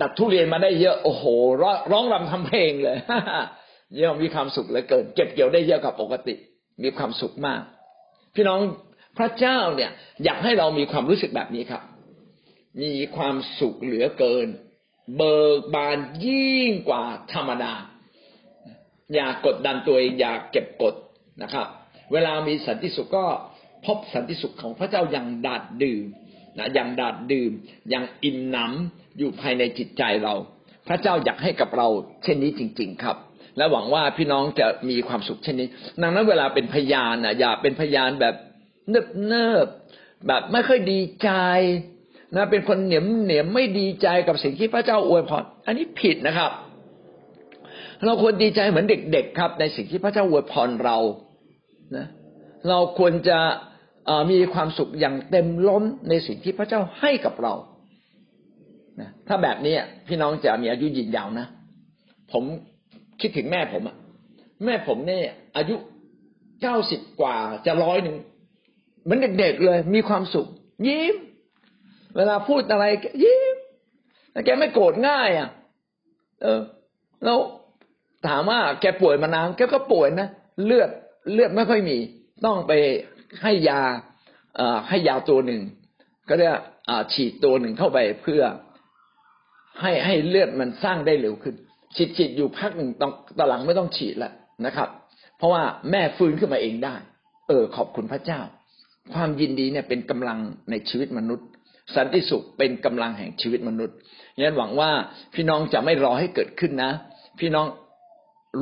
[0.00, 1.24] ตัดทุเรียนมาได้เยอะโอ้โห
[1.92, 2.96] ร้องรำทำเพลงเลย
[3.98, 6.34] เยอะมีความสุขเหลือเกิน เก็บเกี่ยวได้เยอะกับปกติ
[6.82, 7.60] มีความสุขมาก
[8.34, 8.60] พี่น้อง
[9.18, 9.90] พระเจ้าเนี่ย
[10.24, 11.82] อยากให้เรามีความรู้สึกแบบนี้ครับ
[12.82, 14.46] มีความสุขเหลือเกิน
[15.16, 17.02] เบิกบานยิ่งกว่า
[17.32, 17.72] ธรรมดา
[19.14, 20.94] อย่ากดดันตัวเองอย่าเก็บกด
[21.42, 21.66] นะครับ
[22.12, 23.26] เวลามีสันติสุขก็
[23.86, 26.04] พบสันติสุขของพระเจ้าอย่างดาดดื่ม
[26.58, 27.52] นะอย่างดาดดื่ม
[27.90, 30.34] อย่างอิ่มหนำอยู่ภายในจิตใจเรา
[30.88, 31.88] พระเจ้าอยากให้กับเรา
[32.22, 33.16] เช่นนี้จริง ๆ ครับ
[33.56, 35.68] และหวังว่าพี่น้องจะมีความสุขเช่นนี้
[36.02, 38.34] ดังนั้นเวลาเป็นพยานนะอย่าเป็นพยานแบบ
[38.90, 39.66] เนิบเนิบ
[40.26, 41.30] แบบไม่ค่อยดีใจ
[42.34, 46.50] นะเป็นคนเหนียมเหนียมไม่ดีใจกับสิ่งที่พระเจ้าอวยพรอันนี้ผิดนะครับ
[48.04, 50.98] เราควรดีใจเหมือนเด็ก ๆ ครับ ในสิ่งที่พระเจ้าอวยพรเรา
[51.96, 52.06] นะ
[52.68, 53.38] เราควรจะ
[54.30, 57.54] มีความสุขอย่างเต็มล้นในสิ่งที่พระเจ้าให้กับเรา
[59.00, 59.74] นะถ้าแบบนี้
[60.08, 61.46] พี่น้องจะมีอายุยืนยาวนะ
[62.32, 62.44] ผม
[63.20, 63.96] คิดถึงแม่ผมอะ
[64.64, 65.20] แม่ผมเนี่ย
[65.56, 65.76] อายุ
[66.62, 68.16] เก้าสิบกว่าจะร้อยหนึ่ง
[69.04, 70.46] เหมือนเด็กๆเลย มีความสุข
[70.86, 71.14] ยิ้ม
[72.16, 72.84] เวลาพูดอะไร
[73.22, 73.56] ยิ้ม
[74.32, 75.48] แล้วแกไม่โกรธง่ายอะ
[76.42, 76.60] เออ
[77.24, 77.38] แล้ว
[78.28, 80.28] ถามว่าแกป่วยมานานแกก็ป่วยนะ
[80.64, 80.90] เลือด
[81.32, 81.98] เลือดไม่ค่อยมี
[82.44, 82.72] ต้องไป
[83.42, 83.80] ให้ยา
[84.56, 85.60] เอ่อให้ยาตัวหนึ่ง
[86.28, 86.54] ก็เรียก
[87.12, 88.42] ฉีดตัวหนึ่งเข้าไปเพื่อ
[89.80, 91.54] ให้ให้เลือดมันสร้างได้เร็วขึ้น
[91.96, 94.32] ฉีดฉีดอยู่พักหนึ่งตอนตอนหลังไม่ต้องฉีดแล้ว
[94.66, 94.88] นะครับ
[95.38, 96.94] เพราะว่าแม่ฟื้นขึ้นมาเองได้
[97.48, 98.40] เออ ขอบคุณพระเจ้า
[99.14, 100.38] ความยินดีเนี่ยเป็นกำลัง
[100.70, 101.48] ในชีวิตมนุษย์
[101.94, 103.96] สันติสุขเป็นกำลังแห่งชีวิตมนุษย์
[104.38, 104.90] ยันหวังว่า
[105.34, 106.92] พี่น้องจะไม่รอให้เกิดขึ้นนะ
[107.40, 107.66] พี่น้อง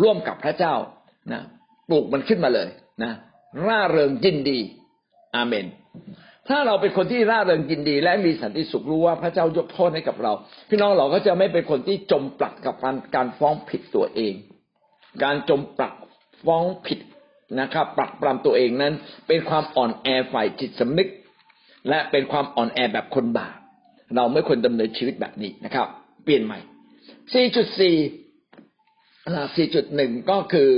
[0.02, 0.74] ร่วมกับพระเจ้า
[1.32, 1.42] นะ
[1.88, 2.68] ปลูกมันขึ้นมาเลย
[3.02, 3.12] นะ
[3.66, 4.60] ร่าเริงยินดี
[5.36, 5.66] อาเมน
[6.48, 10.32] ถ้าเราเป็นคนที่ร่าเริงยินดี และมีสันติสุขรู้ว่าพระเจ้ายกโทษให้กับเรา
[10.70, 14.34] พี่น้องเราก็จะไม่เป็นคนที่จมปลักกับการการฟ้องผิดตัวเอง
[15.24, 15.94] การจมปลัก
[16.44, 17.00] ฟ้องผิด
[17.60, 18.92] นะครับปรักปรำตัวเองนั้น
[19.26, 21.08] เป็นความอ่อนแอฝ่ายจิตสำนึก
[21.88, 23.56] และเป็นความอ่อนแอแบบคนบาป
[24.16, 25.86] เราไม่ควรดำเนินชีวิตแบบนี้นะครับ
[26.24, 26.58] เปลี่ยนใหม่
[27.32, 30.70] 4.4 4.1 ก็คือ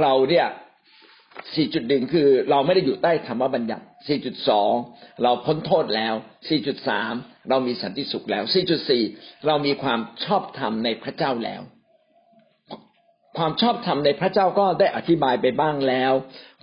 [0.00, 0.48] เราเนี่ย
[1.50, 3.84] 4.1 คือเราไม่ได้อยู่ใต้ธรรมบัญญัติ
[4.52, 6.14] 4.2 เราพ้นโทษแล้ว
[6.80, 8.44] 4.3 เรามีสันติสุขแล้ว
[8.94, 11.62] 4.4 เรามีความชอบธรรมในพระเจ้าแล้ว
[13.38, 16.12] ความชอบธรรมในพระเจ้าก็ได้อธิบายไปบ้างแล้ว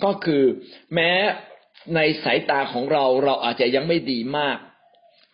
[0.04, 0.44] ก็คือ
[0.94, 1.12] แม้
[1.96, 4.58] ในสายตาของเราเราอาจจะยังไม่ดีมาก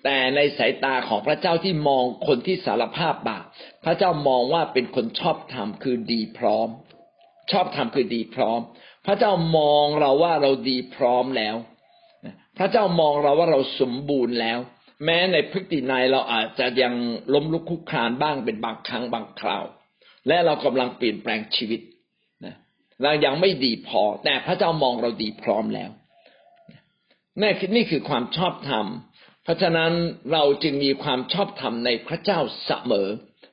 [0.03, 3.45] แต่ในสายตาของพระเจ้าที่มองคนที่สารภาพบาป
[3.85, 6.69] พระเจ้ามองว่าเป็นคนชอบธรรมคือดีพร้อม
[7.51, 8.59] ชอบธรรมคือดีพร้อม
[9.05, 11.55] พระเจ้ามองเราว่าเราดีพร้อมแล้ว
[12.57, 14.59] พระเจ้ามองเราว่าเราสมบูรณ์แล้ว
[15.05, 16.93] แม้ในพฤตินัยเราอาจจะยัง
[17.33, 19.63] ล้มลุกคุกคลานบ้างเป็นบางครั้งบางคราว
[20.27, 21.81] และเรากำลังเปลี่ยนแปลงชีวิต
[23.03, 25.89] เรายังไม่ดีพอ แต่พระเจ้ามองเราดีพร้อมแล้ว
[27.41, 28.85] นี่คือนี่คือความชอบธรรม
[29.43, 29.91] เพราะฉะนั้น
[30.31, 33.07] เราจึงมีความชอบธรรมในพระเจ้าเสมอ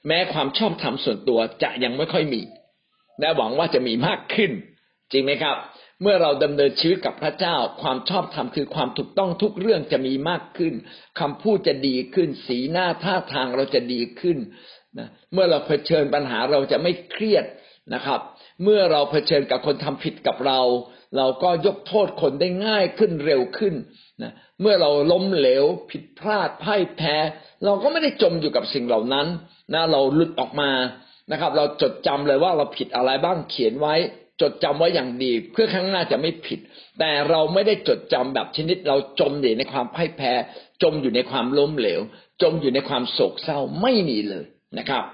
[0.07, 2.43] แม้ความชอบธรรมส่วนตัวจะยังไม่ค่อยมี
[3.21, 4.53] และหวังว่าจะมีมากขึ้น
[5.13, 5.57] จริงไหมครับ
[6.03, 10.75] เมื่อเราดำเนินชีวิตกับพระเจ้า ความชอบธรรมคือความถูกต้องทุกเรื่องจะมีมากขึ้น
[11.21, 14.39] คำพูดจะดีขึ้น สีหน้าท่าทางเราจะดีขึ้น
[14.99, 17.45] นะเมื่อเราเผชิญปัญหาเราจะไม่เครียด
[17.95, 18.21] นะครับ
[18.63, 20.61] เมื่อเราเผชิญกับคนทำผิดกับเรา
[21.17, 23.75] เราก็ยกโทษคนได้ง่ายขึ้นเร็วขึ้น
[24.23, 27.17] นะเมื่อเราล้มเหลว ผิดพลาดพ่ายแพ้
[27.65, 29.27] เราก็ไม่ได้จมอยู่กับสิ่งเหล่านั้น
[29.75, 30.71] นะเราหลุดออกมา
[31.31, 33.95] นะครับ เราจดจำเลยว่าเราผิดอะไรบ้างเขียนไว้
[34.41, 36.61] จดจำไว้อย่างดี เพื่อครั้งหน้าจะไม่ผิด
[36.99, 40.33] แต่เราไม่ได้จดจำแบบชนิด เราจมอยู่ในความพ่ายแพ้
[40.83, 42.01] จมอยู่ในความล้มเหลว
[42.43, 44.45] จมอยู่ในความโศกเศร้าไม่มีเลย
[44.79, 45.05] นะครับ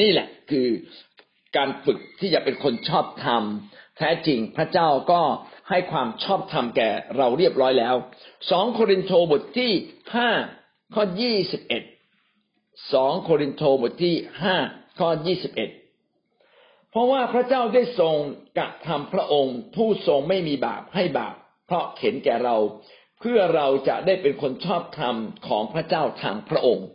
[0.00, 0.66] นี่แหละคือ
[1.56, 3.42] การฝึกที่จะเป็นคนชอบธรรม
[3.96, 5.22] แท้จริงพระเจ้าก็
[5.68, 7.94] ให้ความชอบธรรมแก่เราเรียบร้อยแล้ว
[8.50, 9.72] สองโครินโตบทที่
[10.16, 10.30] ห้า
[10.94, 11.82] ข้อยี่สิบเอ็ด
[12.92, 14.56] สองโครินโตบทที่ห้า
[14.98, 15.70] ข้อยี่สิบเอ็ด
[16.90, 18.16] เพราะว่าพระเจ้าได้ทรง
[18.58, 21.34] กระทำพระองค์ผู้ทรงไม่มีบาปให้บาป
[21.66, 22.56] เพราะเข็นแก่เรา
[23.20, 25.16] เพื่อเราจะได้เป็นคนชอบธรรม
[25.48, 26.86] ของพระเจ้าทางพระองค์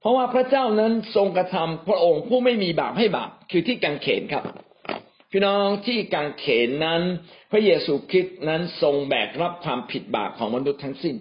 [0.00, 4.44] เพราะว่าพระเจ้านั้นทรงกระทำพระองค์ผู้ไม่มีบาปให้บาป คือที่กังเขนครับ
[5.32, 7.02] พี่น้องที่กังเขนนั้น
[7.50, 11.16] พระเยซูคริสต์นั้นทรงแบกรับความผิดบาปของมนุษย์ทั้งสิ้น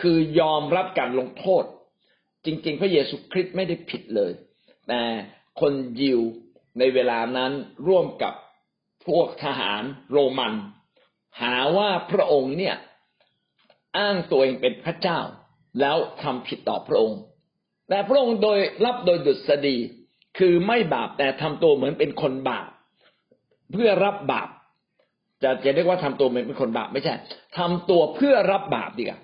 [0.00, 1.64] คือยอมรับการลงโทษ
[2.44, 4.32] จริง ๆ พระเยซูคริสต์ไม่ได้ผิดเลย
[4.88, 5.02] แต่
[5.60, 6.20] คนยิว
[6.78, 7.52] ในเวลานั้น
[7.88, 8.34] ร่วมกับ
[9.06, 10.54] พวกทหารโรมัน
[11.40, 12.76] หาว่าพระองค์เนี่ย
[13.98, 15.20] อ้างตัวเองเป็นพระเจ้า
[15.80, 17.20] แล้วทำผิดต่อพระองค์
[17.88, 19.76] แต่พระองค์โดยรับโดยดุษฎี
[20.38, 22.68] คือไม่บาปแต่ทำตัวเหมือนเป็นคนบาป
[23.72, 24.48] เพื่อรับบาป
[25.42, 27.14] จะจะเรียกว่าทำตัวเหมือนเป็นคนบาปไม่ใช่
[27.58, 29.20] ทำตัวเพื่อรับบาปดีกว่า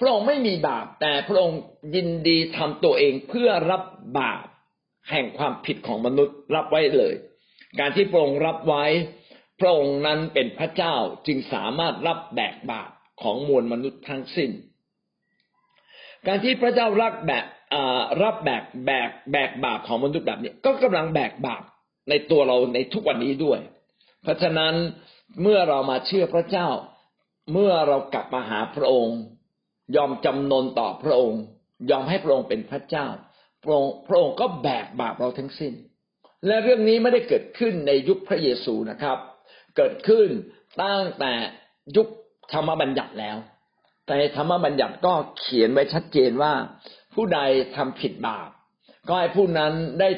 [0.00, 1.60] พระองค์ไม่มีบาป แต่พระองค์
[1.94, 3.82] ยินดีทำตัวเองเพื่อรับ
[4.18, 4.44] บาป
[5.10, 7.14] แห่งความผิดของมนุษย์รับไว้เลย
[7.78, 8.84] การที่พระองค์รับไว้
[9.60, 10.94] พระองค์นั้นเป็นพระเจ้า
[11.26, 12.90] จึงสามารถรับแบกบาป
[13.22, 14.50] ของมวลมนุษย์ทั้งสิ้น
[16.26, 17.44] การที่พระเจ้ารับแบก
[18.22, 21.62] รับแบกแบกแบกบาปของมนุษย์แบบนี้ ก็กำลังแบกบาป
[22.08, 23.60] ในตัวเราในทุกวันนี้ด้วย
[24.22, 24.74] เพราะฉะนั้น
[25.42, 26.68] เมื่อเรามาเชื่อพระเจ้า
[27.52, 29.18] เมื่อเรากลับมาหาพระองค์
[29.96, 31.42] ยอมจำนนต่อพระองค์
[31.90, 33.06] ยอมให้พระองค์เป็นพระเจ้า
[33.64, 35.72] พระองค์พระองค์ก็แบกบาปเราทั้งสิ้น
[36.46, 39.18] และเรื่องนี้ไม่ได้เกิดขึ้นในยุคพระเยซูนะครับ
[39.76, 40.28] เกิดขึ้น
[40.82, 41.32] ตั้งแต่
[41.96, 42.08] ยุค
[42.52, 43.36] ธรรมบัญญัติแล้ว
[44.06, 46.52] แต่ธรรมบัญญัติก็เขียนไว้ชัดเจนว่า
[47.14, 47.40] ผู้ใด
[47.76, 48.48] ทำผิดบาป
[49.08, 50.08] ก็ให้ผู้นั้นได้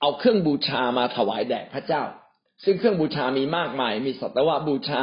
[0.00, 2.02] เอาเครื่องบูชามาถวายแด่พระเจ้า
[2.64, 5.02] ซึ่งเครื่องบูชามีมากมาย มีสัตวบูชา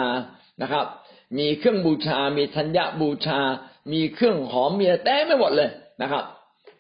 [0.61, 0.85] นะครับ
[1.37, 3.39] มีเครื่องบูชา มีธัญญบูชา
[3.93, 5.69] มีเครื่องหอมมีแต่ไม่หมดเลย
[6.01, 6.23] นะครับ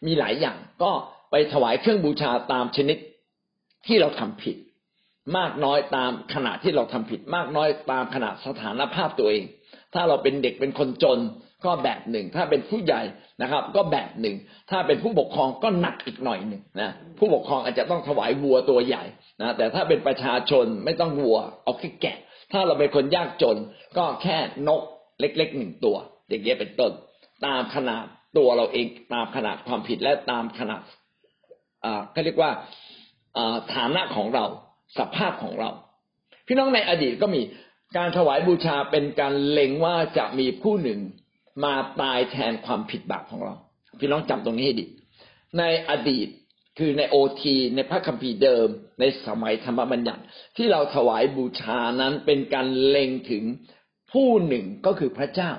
[0.05, 0.91] มีหลายอย่างก็
[1.31, 2.97] ไปถวายเครื่องบูชาตามชนิด
[3.87, 4.57] ที่เราทำผิด
[5.37, 9.43] มากน้อยตามขณะที่เราทำผิด มากน้อยตามขณะสถานภาพตัวเอง
[9.93, 11.19] ถ้าเราเป็นเด็กเป็นคนจน
[11.65, 13.01] ก็แบบหนึ่ง ถ้าเป็นผู้ใหญ่
[13.41, 14.35] นะครับ ก็แบบหนึ่ง
[14.71, 19.03] ถ้าเป็นผู้ปกครองก็หนักอีกหน่อยหนึ่งนะผู้ปกครองอาจจะต้องถวายวัวตัวใหญ่
[19.41, 22.17] นะแต่ถ้าเป็นประชาชนไม่ต้องวัว เอาแค่แกะ
[22.51, 23.57] ถ้าเราเป็นคนยากจน
[23.97, 24.37] ก็แค่
[24.67, 24.81] นก
[25.19, 25.95] เล็กๆหนึ่งตัว
[26.27, 26.91] อย่างเงี้ยเป็นต้น
[27.45, 28.05] ตามขนาด
[28.37, 30.81] ตัวเราเองตามขนาดความผิดและตามขนาด
[31.85, 32.51] อ่าเขาเรียกว่า
[33.73, 34.45] ฐานะของเรา
[34.97, 35.69] สภาพของเรา
[36.47, 37.41] พี่น้องในอดีตก็มี
[37.97, 40.99] การถวายบูชาเป็นการเล็งว่าจะมีผู้หนึ่ง
[41.63, 43.55] มาตายแทนความผิดบาปของเรา
[43.99, 44.85] พี่น้องจำตรงนี้ให้ดี
[45.57, 46.27] ในอดีต
[46.77, 48.67] คือในโอทีในพระคัมภีร์เดิม
[48.99, 50.23] ในสมัยธรรมบัญญัติ
[50.57, 53.43] ที่เราถวายบูชานั้นเป็นการเล็งถึง
[54.11, 55.51] ผู้หนึ่งก็คือพระเจ้า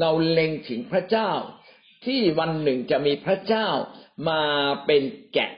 [0.00, 1.30] เราเล็งถึงพระเจ้า
[2.04, 3.68] ที่วันหนึ่งจะมีพระเจ้า
[4.28, 4.42] มา
[4.86, 5.02] เป็น
[5.34, 5.52] แกะ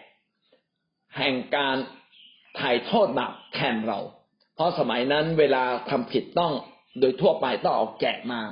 [1.16, 1.76] แห่งการ
[2.58, 4.00] ถ่ายโทษบาปแทนเรา
[4.54, 6.52] เพราะสมัยนั้นเวลาทำผิดต้อง
[7.00, 8.42] โดยทั่วไปต้องเอาแกะมา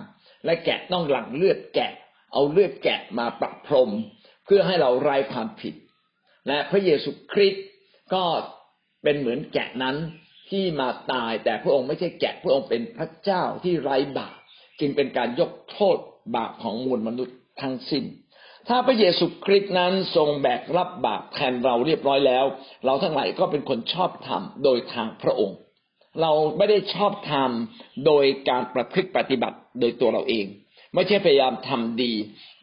[0.44, 1.92] และแกะต้องหลั่งเลือดแกะ
[2.32, 3.90] เอาเลือดแกะมาประพรม
[4.44, 5.74] เพื่อให้เราไร้ความผิด
[6.48, 7.64] และพระเยซูคริสต์
[8.14, 8.24] ก็
[9.02, 9.96] เป็นเหมือนแกะนั้น
[10.50, 14.36] ที่มาตายแต่พระองค์ไม่ใช่แกะพระองค์เป็นพระเจ้าที่ไร้บาป
[14.80, 15.96] จึงเป็นการยกโทษ
[16.36, 18.04] บาปของมวลมนุษย์ทั้งสิ้น
[18.68, 22.44] ถ้าพระเยซูคริสต์นั้นทรงแบกรับบาปแทนเราเรียบร้อยแล้ว
[22.84, 25.58] เราทั้งหลายก็เป็นคนชอบธรรมโดยทางพระองค์
[26.20, 27.50] เราไม่ได้ชอบธรรม
[28.06, 30.46] โดยการประพฤติปฏิบัติโดยตัวเราเอง
[30.94, 32.12] ไม่ใช่พยายามทำดี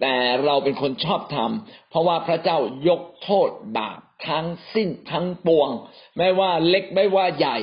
[0.02, 0.14] แต่
[0.45, 1.52] เราเป็นคนชอบธรรม
[1.89, 5.70] เพราะว่าพระเจ้ายกโทษบาปทั้งสิ้นทั้งปวง
[6.18, 7.58] ไม่ว่าเล็กไม่ว่าใหญ่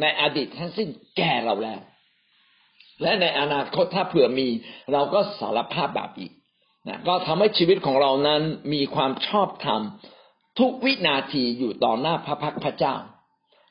[0.00, 1.80] ในอดีตทั้งสิ้นแก่เราแล้ว
[3.02, 4.48] และในอนาคตถ้าเผื่อมี
[4.92, 6.32] เราก็สารภาพบาปอีก
[6.88, 8.42] นะก็ทำให้ชีวิตของเรานั้น
[8.72, 9.80] มีความชอบธรรม
[10.58, 12.94] ทุกวินาทีอยู่ต่อหน้าพระพักพระเจ้า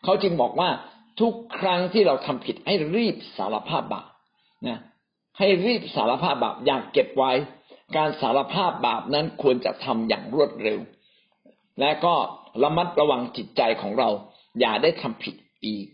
[0.04, 0.70] เขาจึงบอกว่า
[1.20, 4.08] ทุกครั้งที่เราทำผิดให้รีบสารภาพบาป
[4.68, 4.80] นะ
[5.38, 7.32] ให้รีบสารภาพบาปอย่าเก็บไว้
[7.96, 10.80] การสารภาพบาปนั้นควรจะทำอย่างรวดเร็ว
[11.80, 12.16] และก็
[12.64, 14.10] ระมัดระวังจิตใจของเรา
[14.60, 15.36] อย่าได้ทำผิด
[15.66, 15.88] อีก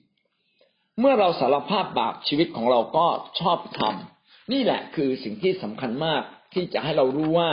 [0.99, 3.07] เมื่อเราสารภาพบาปชีวิตของเราก็
[3.39, 6.22] ชอบทำนี่แหละคือสิ่งที่สำคัญมาก
[6.53, 7.49] ที่จะให้เรารู้ว่า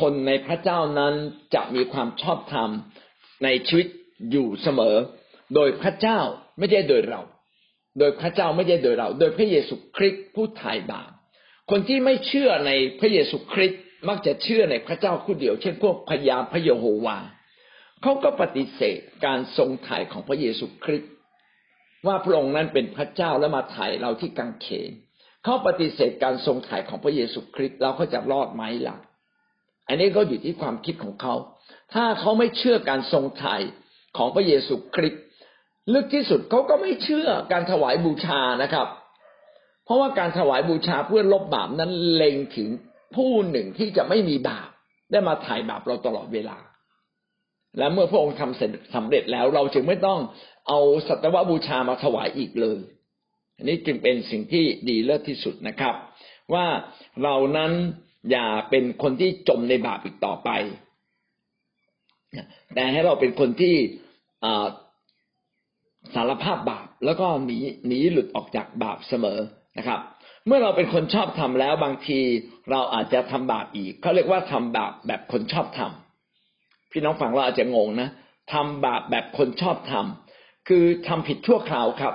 [0.00, 1.14] คนในพระเจ้านั้น
[1.54, 2.70] จะมีความชอบธรรม
[3.44, 3.86] ในชีวิต
[4.30, 4.96] อยู่เสมอ
[5.54, 6.20] โดยพระเจ้า
[6.58, 7.20] ไม่ใช่โดยเรา
[7.98, 11.10] โดยพระเจ้าไม่ใช่โดยเรา โดยพระเยซูคริสต์ผู้ไถ่บาป
[11.70, 17.18] คนที่ไม่เชื่อในพระเยซูคริสต์มักจะเชื่อในพระเจ้าผู้เดียว เช่นพวกพญาพระเยโฮวา
[18.02, 21.10] เขาก็ปฏิเสธการทรงไถ่ของพระเยซูคริสต์
[22.06, 24.90] ว่าพระองค์นั้นเป็นพระเจ้าและมาไถ่เราที่กังเขน
[25.44, 28.96] เขาปฏิเสธการทรงไถ่ของพระเยซูคริสต์เราเขาจะรอดไหมล่ะ
[29.88, 31.34] อันนี้ก็อยู่ที่ความคิดของเขา
[31.94, 33.54] ถ้าเขาไม่เชื่อการทรงไถ่
[34.16, 35.23] ของพระเยซูคริสต์
[35.92, 38.88] ลึกที่สุดเขาก็ไม่เชื่อการถวายบูชานะครับ
[39.84, 42.68] เพราะว่าการถวายบูชาเพื่อลบบาปนั้นเล็งถึง
[43.16, 44.68] ผู้หนึ่งที่จะไม่มีบาป
[45.10, 46.58] ได้มาไถ่บาปเราตลอดเวลา
[47.78, 50.20] และเมื่อพระองค์ทำเสร็จสำเร็จแล้วเราจึงไม่ต้อง
[50.68, 52.78] เอาสัตวบูชามาถวายอีกเลย
[53.56, 55.94] อันนี้จึงเป็นสิ่งที่ดีเลิศที่สุดนะครับ
[56.54, 56.66] ว่า
[57.22, 57.72] เรานั้น
[58.30, 60.50] อย่าเป็นคนที่จมในบาปอีกต่อไป
[62.74, 63.76] แต่ให้เราเป็นคนที่
[66.14, 69.38] สารภาพบาปแล้วก็หนีหนีหลุดออกจากบาปเสมอ
[69.78, 70.00] นะครับ
[70.46, 72.18] เมื่อเราเป็นคนชอบทำแล้วบางที
[72.70, 78.08] เราอาจจะทำบาปอีกเขาเรียกว่าทำบาปแบบคนชอบทำพี่น้องฟังเราอาจจะงงนะ
[78.52, 82.14] ทำบาปแบบคนชอบทำคือทำผิดชั่วคราวครับ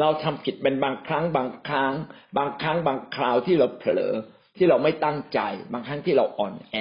[0.00, 1.92] เราทำผิดเป็นบางครั้ง บางครั้ง
[2.36, 4.14] บางครั้ง บางคราวที่เราเผลอ
[4.56, 5.40] ที่เราไม่ตั้งใจ
[5.72, 6.76] บางครั้งที่เราอ่อนแอ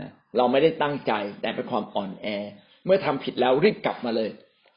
[0.00, 2.26] นะเราไม่ได้ตั้งใจแต่เป็นความอ่อนแอ
[2.84, 4.30] เมื่อทำผิดแล้วรีบกลับมาเลย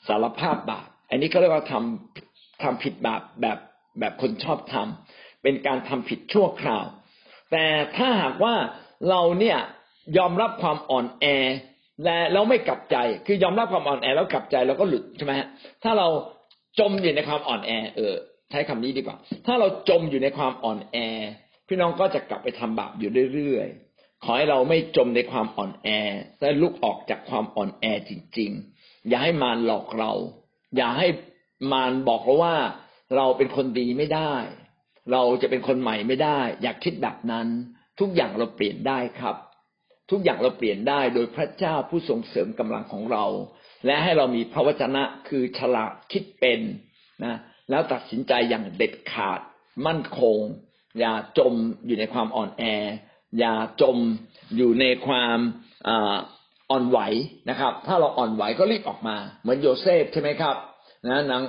[0.07, 3.57] สารภาพบาปอันนี้เขาเรียกว่าทำทำผิดบาปแบบ
[3.99, 6.85] แบบคนชอบทำเป็นการทำผิดชั่วคราว
[7.51, 7.65] แต่
[7.97, 8.55] ถ้าหากว่า
[9.09, 9.57] เราเนี่ย
[10.17, 11.25] ยอมรับความอ่อนแอ
[12.05, 12.95] และเราไม่กลับใจ
[13.25, 15.47] คือยอมรับความอ่อนแอแล้วกลับใจเราก็หลุดใช่ไหมฮะ
[15.83, 16.07] ถ้าเรา
[16.79, 18.13] จมอยู่ในความอ่อนแอ เออ
[18.51, 20.97] ใช้คำนี้ดีกว่า ถ้าเราจมอยู่ในความอ่อนแอ
[21.67, 25.87] พี่น้องก็จะกลับไปทำบาปอยู่เรื่อยๆขอให้เราไม่จมในความอ่อนแอ
[26.41, 28.70] และลุกออกจากความอ่อนแอจริง ๆ
[29.07, 30.11] อย่าให้มารหลอกเรา
[30.75, 31.07] อย่าให้
[31.71, 32.55] มารบอกเราว่า
[33.15, 34.33] เราเป็นคนดีไม่ได้
[35.11, 37.47] เราจะเป็นคนใหม่ไม่ได้ อยากคิดแบบนั้น
[37.99, 39.35] ทุกอย่างเราเปลี่ยนได้ครับ
[40.11, 43.25] ทุกอย่างเราเปลี่ยนได้โดยพระเจ้าผู้ทรงเสริมกำลังของเรา
[43.85, 46.59] และให้เรามีพระวจนะคือฉลาดคิดเป็น
[47.23, 47.35] นะ
[47.69, 49.39] แล้วตัดสินใจอย่างเด็ดขาด
[49.85, 50.39] มั่นคง
[50.99, 51.53] อย่าจม
[51.85, 52.63] อยู่ในความอ่อนแอ
[53.39, 53.97] อย่าจม
[54.57, 55.37] อยู่ในความ
[56.71, 56.99] อ่อนไหว
[57.49, 60.55] นะครับ ถ้าเราอ่อนไหวก็รีบออกมา เหมือนโยเซฟใช่ไหมครับ
[61.07, 61.43] นะนาง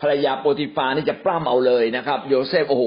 [0.00, 2.84] ภรรยาโปติฟานี่จะปล้ำเอาเลยนะครับ โยเซฟโอ้โห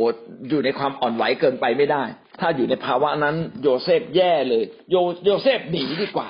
[0.50, 2.04] อยู่ในความอ่อนไหวเกินไปไม่ได้
[2.40, 6.30] ถ้าอยู่ในภาวะนั้นโยเซฟแย่เลย โยโยเซฟหนีดีกว่า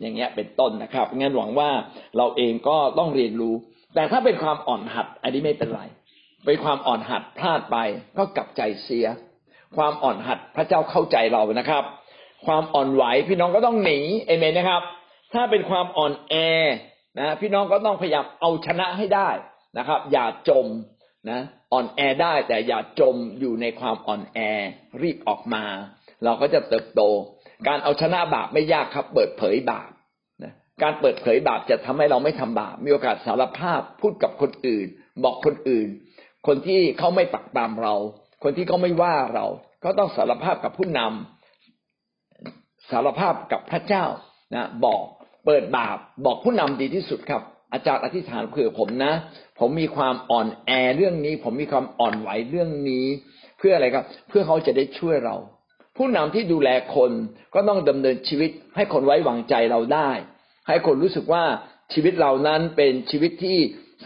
[0.00, 1.70] อย่างเงี้ยเป็นต้นนะครับงั้นหวังว่า
[2.16, 3.54] เราเองก็ต้องเรียนรู้
[3.94, 5.82] แต่ถ้าเป็นความอ่อนหัด อันนี้ไม่เป็นไร
[6.46, 7.76] เป็นความอ่อนหัดพลาดไป
[8.18, 9.06] ก็กลับใจเสีย
[9.76, 11.84] ความอ่อนหัดพระเจ้าเข้าใจเรานะครับ
[12.46, 14.82] ความอ่อนไหวพี่น้องก็ต้องหนีเอเมนนะครับ
[15.34, 16.34] ถ้าเป็นความอ่อนแอ
[17.18, 19.28] นะพี่น้องก็ต้องพยายามเอาชนะให้ได้
[19.78, 20.66] นะครับ อย่าจม
[21.30, 21.40] นะ
[21.72, 24.38] อ่อนแอได้แต่อย่าจมอยู่ในความอ่อนแอ
[25.02, 25.64] รีบออกมา
[26.24, 27.02] เราก็จะเติบโต
[27.68, 29.90] การเอาชนะบาปไม่ยากครับ เปิดเผยบาป
[30.42, 34.86] นะการเปิดเผยบาปจะทำให้เราไม่ทำบาปมีโอกาสสารภาพพูดกับคนอื่น
[35.24, 35.88] บอกคนอื่น
[36.46, 37.94] คนที่เขาไม่ปักปามเรา
[38.42, 39.46] คนที่เขาไม่ว่าเรา
[39.84, 41.31] ก็ต้องสารภาพกับผู้นำ
[42.90, 44.04] สารภาพกับพระเจ้า
[44.54, 45.02] นะบอก
[45.44, 49.12] เปิดบาปบอกผู้นำดีที่สุดครับ อาจารย์อธิษฐานเผื่อผมนะ
[49.58, 53.06] ผมมีความอ่อนแอเรื่องนี้ ผมมีความอ่อนไหวเรื่องนี้
[53.58, 55.36] เพื่ออะไรครับ เพื่อเขาจะได้ช่วยเรา
[55.96, 57.10] ผู้นำที่ดูแลคน
[57.54, 60.10] ก็ต้องดำเนินชีวิต ให้คนไว้วางใจเราได้
[60.68, 61.44] ให้คนรู้สึกว่า
[61.92, 63.58] ชีวิตเรานั้นเป็นชีวิตที่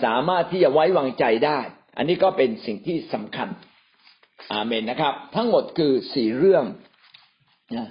[0.05, 1.59] สามารถที่จะไว้วางใจได้
[1.97, 3.49] อันนี้ก็เป็นสิ่งที่สำคัญ
[4.53, 6.64] อาเมนนะครับ ทั้งหมดคือสี่เรื่อง
[7.77, 7.89] นะ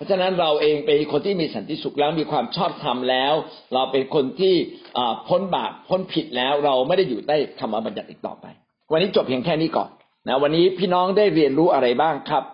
[0.00, 3.34] ราะฉะนั้นเราเองเป็นคนที่มีสันติสุขแล้วมีความชอบธรรมแล้ว
[3.74, 4.54] เราเป็นคนที่
[5.28, 8.46] พ้นบาปพ้นผิดแล้ว เราไม่ได้อยู่ใต้ธรรมบัญญัติอีกต่อไป
[8.92, 9.90] วันนี้จบเพียงแค่นี้ก่อน
[10.28, 12.44] นะวันนี้พี่น้องได้เรียนรู้อะไรบ้างครับ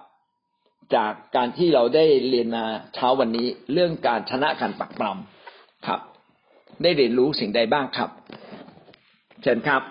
[0.94, 6.00] จากการที่เราได้เรียนมาเช้าวันนี้เรื่องการชนะการปักปรำครับ
[6.82, 8.10] ได้เรียนรู้สิ่งใดบ้างครับ
[9.42, 9.82] เชิญครับ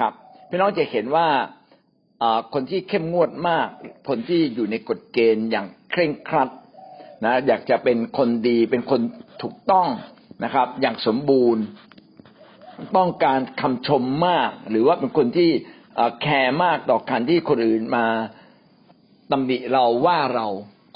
[0.00, 0.12] ครับ
[0.50, 1.26] พี่น้องจะเห็นว่า
[2.54, 3.68] คนที่เข้มงวดมาก
[4.08, 6.48] คนที่อยู่ในกฎเกณฑ์อย่างเคร่งครัด
[7.24, 9.00] นะอยากจะเป็นคนดีเป็นคน
[9.42, 9.88] ถูกต้อง
[10.44, 11.62] นะครับ อย่างสมบูรณ์
[12.96, 15.50] ต้องการคำชมมาก หรือว่าเป็นคนที่
[16.22, 18.06] แคร์มากต่อการที่คนอื่นมา
[19.30, 20.46] ตำหนิเราว่าเรา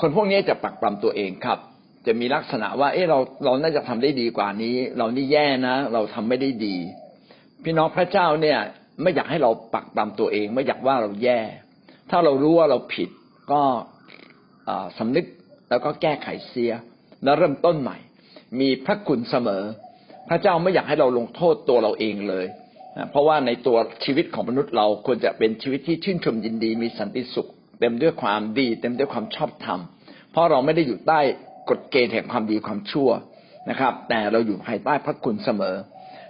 [0.01, 1.59] คนพวกนี้จะปักปรำตัวเองครับ
[2.07, 6.77] จะมีลักษณะว่า เออเราเราน่าจะทำได้ดีกว่านี้ เรานี่แย่นะ เราทำไม่ได้ดี
[7.65, 8.59] พี่น้องพระเจ้าเนี่ย
[9.03, 11.41] ไม่อยากให้เราปักปรำตัวเอง ไม่อยากว่าเราแย่
[12.11, 13.09] ถ้าเรารู้ว่าเราผิด
[13.53, 13.63] ก็
[14.99, 15.27] สำนึก
[15.71, 16.73] แล้วก็แก้ไขเสีย
[17.25, 17.99] แล้วเริ่มต้นใหม่
[18.61, 19.63] มีพระคุณเสมอ
[20.29, 22.47] พระเจ้าไม่อยากให้เราลงโทษตัวเราเองเลย
[23.11, 27.49] เพราะว่าในตัวชีวิตของมนุษย์เราควรจะเป็นชีวิตที่ชื่นชมยินดี มีสันติสุข
[27.81, 29.81] เต็มด้วยความดี เต็มด้วยความชอบธรรม
[30.31, 31.21] เพราะเราไม่ได้อยู่ใต้
[31.71, 33.11] กฎเกณฑ์แห่งความดีความชั่ว
[33.71, 35.77] นะครับ แต่เราอยู่ภายใต้พระคุณเสมอ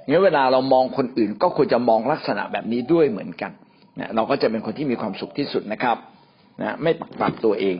[0.08, 3.52] งั้นเวลาเรามองคนอื่นก็ควรจะมองลักษณะแบบนี้ด้วยเหมือนกัน
[4.00, 5.96] นะเราก็จะเป็นคนที่มีความสุขที่สุดนะครับ
[6.62, 7.76] นะไม่ปักปรับตัวเอง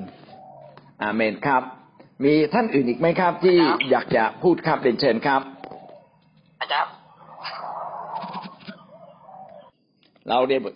[1.03, 1.63] อาเมนครับ
[2.25, 5.41] มีท่านอื่นอีกไหมครับ ที่ครับอยากจะพูดครับเรียนเชิญครับ
[6.61, 6.93] อาจารย์
[10.29, 10.75] เราเรียนบท